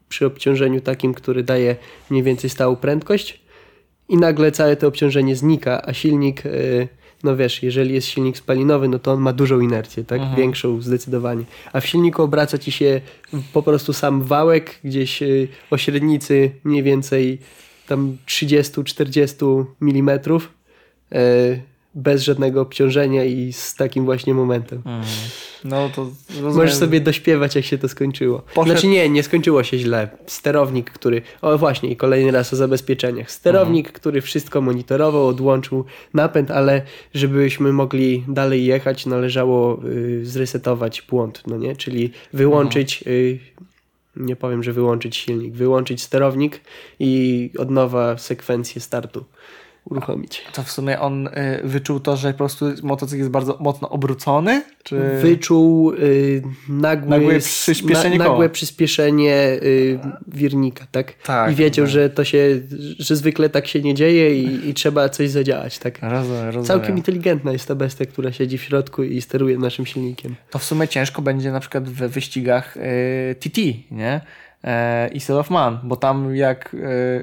[0.09, 1.75] przy obciążeniu takim, który daje
[2.09, 3.41] mniej więcej stałą prędkość
[4.09, 6.87] i nagle całe to obciążenie znika, a silnik, y,
[7.23, 10.19] no wiesz, jeżeli jest silnik spalinowy, no to on ma dużą inercję, tak?
[10.19, 10.37] Mhm.
[10.37, 11.43] Większą zdecydowanie.
[11.73, 13.01] A w silniku obraca ci się
[13.53, 17.39] po prostu sam wałek gdzieś y, o średnicy mniej więcej
[17.87, 20.19] tam 30-40 mm
[21.97, 24.81] bez żadnego obciążenia i z takim właśnie momentem.
[24.85, 25.01] Mm.
[25.63, 26.55] No to rozumiem.
[26.55, 28.41] Możesz sobie dośpiewać, jak się to skończyło.
[28.41, 28.71] Poszedł...
[28.71, 30.09] Znaczy nie, nie skończyło się źle.
[30.27, 31.21] Sterownik, który.
[31.41, 33.31] O właśnie, i kolejny raz o zabezpieczeniach.
[33.31, 33.99] Sterownik, mhm.
[33.99, 36.81] który wszystko monitorował, odłączył napęd, ale
[37.13, 41.75] żebyśmy mogli dalej jechać, należało y, zresetować błąd, no nie?
[41.75, 42.97] Czyli wyłączyć.
[42.97, 43.15] Mhm.
[43.15, 43.39] Y,
[44.15, 46.61] nie powiem, że wyłączyć silnik, wyłączyć sterownik
[46.99, 49.25] i od nowa sekwencję startu
[49.89, 50.43] uruchomić.
[50.53, 51.31] To w sumie on y,
[51.63, 54.63] wyczuł to, że po prostu motocykl jest bardzo mocno obrócony?
[54.83, 55.19] Czy...
[55.21, 61.13] Wyczuł y, nagłe, nagłe przyspieszenie, na, nagłe przyspieszenie y, wirnika, tak?
[61.13, 61.93] tak I wiedział, tak.
[61.93, 62.59] że to się,
[62.99, 65.99] że zwykle tak się nie dzieje i, i trzeba coś zadziałać, tak?
[66.01, 66.65] Rozumiem, rozumiem.
[66.65, 70.35] Całkiem inteligentna jest ta bestia, która siedzi w środku i steruje naszym silnikiem.
[70.49, 72.77] To w sumie ciężko będzie na przykład we wyścigach
[73.39, 74.21] TT, y, nie?
[74.63, 76.75] E, i Soul of Man, bo tam jak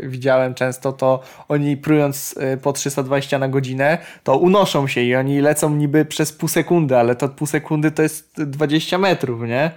[0.03, 5.16] e, widziałem często, to oni prując e, po 320 na godzinę, to unoszą się i
[5.16, 9.70] oni lecą niby przez pół sekundy, ale to pół sekundy to jest 20 metrów, nie?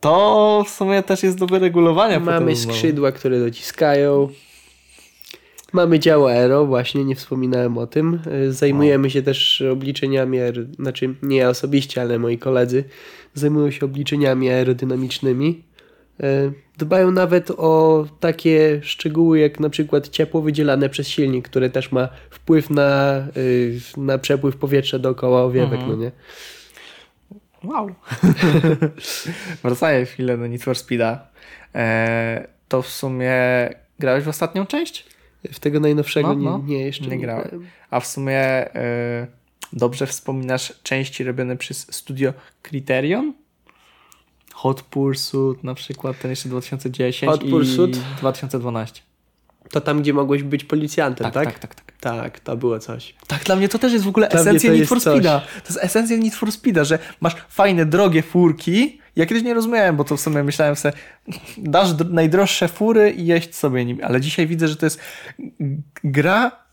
[0.00, 2.20] To w sumie też jest do wyregulowania.
[2.20, 4.28] Mamy skrzydła, które dociskają.
[5.72, 8.20] Mamy dział aero, właśnie nie wspominałem o tym.
[8.48, 9.10] Zajmujemy o.
[9.10, 10.38] się też obliczeniami,
[10.78, 12.84] znaczy nie ja osobiście, ale moi koledzy
[13.34, 15.62] zajmują się obliczeniami aerodynamicznymi.
[16.22, 21.92] E, dbają nawet o takie szczegóły jak na przykład ciepło wydzielane przez silnik, które też
[21.92, 25.90] ma wpływ na, y, na przepływ powietrza dookoła owiewek, mhm.
[25.90, 26.12] no nie?
[27.64, 27.90] Wow.
[29.62, 31.18] Wracając chwilę do Need for Speed'a.
[31.74, 33.34] E, to w sumie
[33.98, 35.06] grałeś w ostatnią część?
[35.52, 36.64] W tego najnowszego no, no.
[36.66, 37.66] Nie, nie, jeszcze nie, nie grałem.
[37.90, 38.38] A w sumie
[38.74, 39.26] e,
[39.72, 43.32] dobrze wspominasz części robione przez studio Criterion?
[44.60, 47.96] Hot Pursuit na przykład, ten jeszcze 2010 Hot Pursuit.
[47.96, 49.02] i 2012.
[49.70, 51.44] To tam, gdzie mogłeś być policjantem, tak?
[51.44, 51.92] Tak, tak, tak.
[52.00, 53.14] Tak, tak to było coś.
[53.26, 55.40] Tak, dla mnie to też jest w ogóle dla esencja Need for Speed'a.
[55.40, 59.00] To jest esencja Need for Speed'a, że masz fajne, drogie furki.
[59.16, 60.94] Ja kiedyś nie rozumiałem, bo to w sumie myślałem sobie,
[61.58, 64.02] dasz najdroższe fury i jeść sobie nimi.
[64.02, 65.00] Ale dzisiaj widzę, że to jest
[66.04, 66.64] gra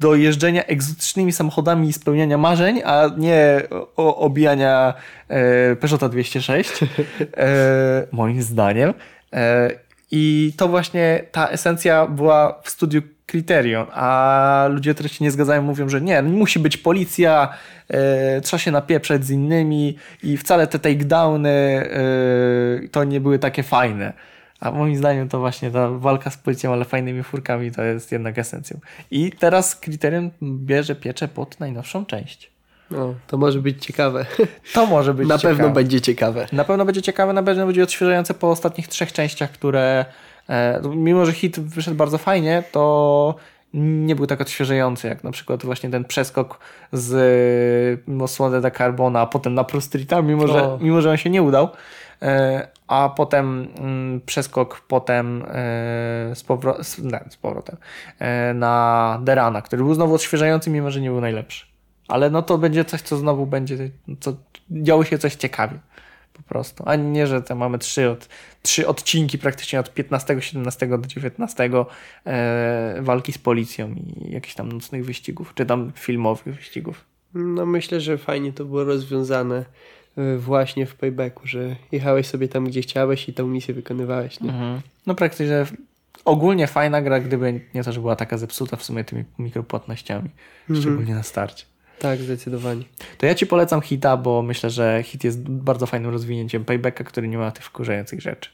[0.00, 3.62] do jeżdżenia egzotycznymi samochodami i spełniania marzeń, a nie
[3.96, 4.94] o, obijania
[5.28, 8.94] e, Peugeota 206, e, moim zdaniem.
[9.32, 9.70] E,
[10.10, 15.62] I to właśnie ta esencja była w studiu Criterion, a ludzie, którzy się nie zgadzają,
[15.62, 17.48] mówią, że nie, musi być policja,
[17.88, 23.62] e, trzeba się napieprzać z innymi i wcale te takedowny e, to nie były takie
[23.62, 24.12] fajne.
[24.60, 28.38] A moim zdaniem to właśnie ta walka z policją, ale fajnymi furkami to jest jednak
[28.38, 28.78] esencją.
[29.10, 32.50] I teraz kryterium bierze pieczę pod najnowszą część.
[32.90, 34.26] No, to może być ciekawe.
[34.74, 35.56] To może być Na ciekawe.
[35.56, 36.46] pewno będzie ciekawe.
[36.52, 40.04] Na pewno będzie ciekawe, na pewno będzie odświeżające po ostatnich trzech częściach, które
[40.48, 43.34] e, mimo, że hit wyszedł bardzo fajnie, to
[43.74, 46.58] nie był tak odświeżający, jak na przykład właśnie ten przeskok
[46.92, 51.30] z Mosłone de Carbona, a potem na Pro Streeta, mimo, że, mimo że on się
[51.30, 51.68] nie udał.
[52.22, 55.44] E, a potem mm, przeskok potem e,
[56.34, 57.76] z, powro- nie, z powrotem
[58.18, 61.66] e, na Derana, który był znowu odświeżający, mimo że nie był najlepszy.
[62.08, 64.32] Ale no to będzie coś, co znowu będzie, co
[64.70, 65.78] działo się coś ciekawie.
[66.32, 66.84] Po prostu.
[66.86, 68.28] A nie, że tam mamy trzy, od,
[68.62, 71.70] trzy odcinki praktycznie od 15, 17 do 19
[72.26, 77.04] e, walki z policją i jakichś tam nocnych wyścigów, czy tam filmowych wyścigów.
[77.34, 79.64] No myślę, że fajnie to było rozwiązane
[80.38, 84.40] właśnie w paybacku, że jechałeś sobie tam, gdzie chciałeś i tą misję wykonywałeś.
[84.40, 84.50] Nie?
[84.50, 84.80] Mhm.
[85.06, 85.66] No praktycznie
[86.24, 90.80] ogólnie fajna gra, gdyby nie to, że była taka zepsuta w sumie tymi mikropłatnościami, mhm.
[90.80, 91.64] szczególnie na starcie.
[91.98, 92.84] Tak, zdecydowanie.
[93.18, 97.28] To ja Ci polecam Hita, bo myślę, że Hit jest bardzo fajnym rozwinięciem paybacka, który
[97.28, 98.50] nie ma tych wkurzających rzeczy.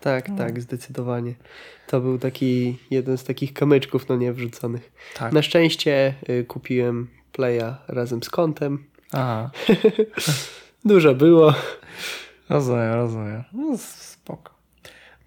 [0.00, 0.36] Tak, no.
[0.36, 1.34] tak, zdecydowanie.
[1.86, 4.92] To był taki jeden z takich kamyczków, no nie wrzuconych.
[5.14, 5.32] Tak.
[5.32, 8.84] Na szczęście y, kupiłem Playa razem z kontem.
[9.12, 9.50] Aha.
[10.84, 11.54] Dużo było.
[12.48, 13.44] Rozumiem, rozumiem.
[13.52, 14.54] No, spoko.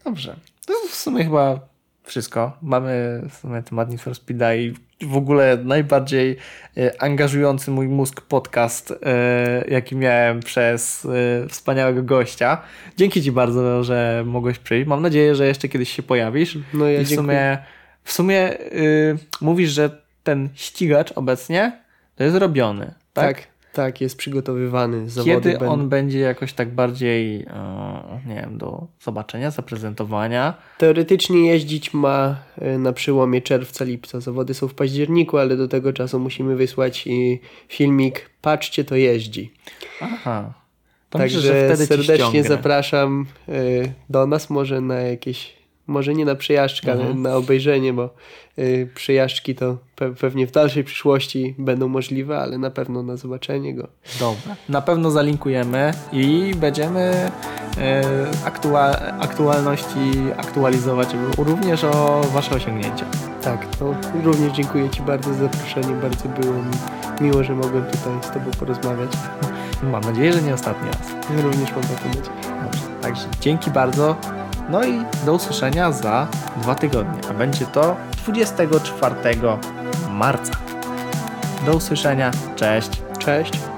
[0.03, 0.35] Dobrze.
[0.65, 1.59] To w sumie chyba
[2.03, 2.57] wszystko.
[2.61, 4.73] Mamy w sumie temat Need for Speed'a i
[5.07, 6.37] w ogóle najbardziej
[6.77, 12.61] e, angażujący mój mózg podcast, e, jaki miałem przez e, wspaniałego gościa.
[12.97, 14.87] Dzięki Ci bardzo, że mogłeś przyjść.
[14.87, 16.57] Mam nadzieję, że jeszcze kiedyś się pojawisz.
[16.73, 17.57] No ja I w sumie,
[18.03, 21.83] w sumie yy, mówisz, że ten ścigacz obecnie
[22.15, 22.93] to jest robiony.
[23.13, 23.52] Tak, tak.
[23.73, 25.09] Tak, jest przygotowywany.
[25.09, 25.67] Zawody Kiedy będą...
[25.67, 30.53] on będzie jakoś tak bardziej, e, nie wiem, do zobaczenia, zaprezentowania?
[30.77, 34.19] Teoretycznie jeździć ma e, na przełomie czerwca, lipca.
[34.19, 37.07] Zawody są w październiku, ale do tego czasu musimy wysłać
[37.67, 39.53] filmik Patrzcie, to jeździ.
[40.01, 40.53] Aha.
[41.09, 43.53] To Także myślę, serdecznie zapraszam e,
[44.09, 47.11] do nas może na jakieś może nie na przejażdżkę, mhm.
[47.11, 48.09] ale na obejrzenie, bo
[48.59, 53.75] y, przejażdżki to pe pewnie w dalszej przyszłości będą możliwe, ale na pewno na zobaczenie
[53.75, 53.87] go.
[54.19, 57.31] Dobra, na pewno zalinkujemy i będziemy
[57.77, 63.05] y, aktua aktualności aktualizować również o Wasze osiągnięcia.
[63.41, 66.73] Tak, to również dziękuję Ci bardzo za zaproszenie, bardzo było mi
[67.21, 69.11] miło, że mogłem tutaj z Tobą porozmawiać.
[69.83, 71.31] Mam nadzieję, że nie ostatni raz.
[71.43, 72.63] Również mam taką nadzieję.
[72.63, 74.15] Dobrze, także dzięki bardzo.
[74.69, 79.15] No i do usłyszenia za dwa tygodnie, a będzie to 24
[80.09, 80.53] marca.
[81.65, 83.01] Do usłyszenia, cześć.
[83.19, 83.72] Cześć.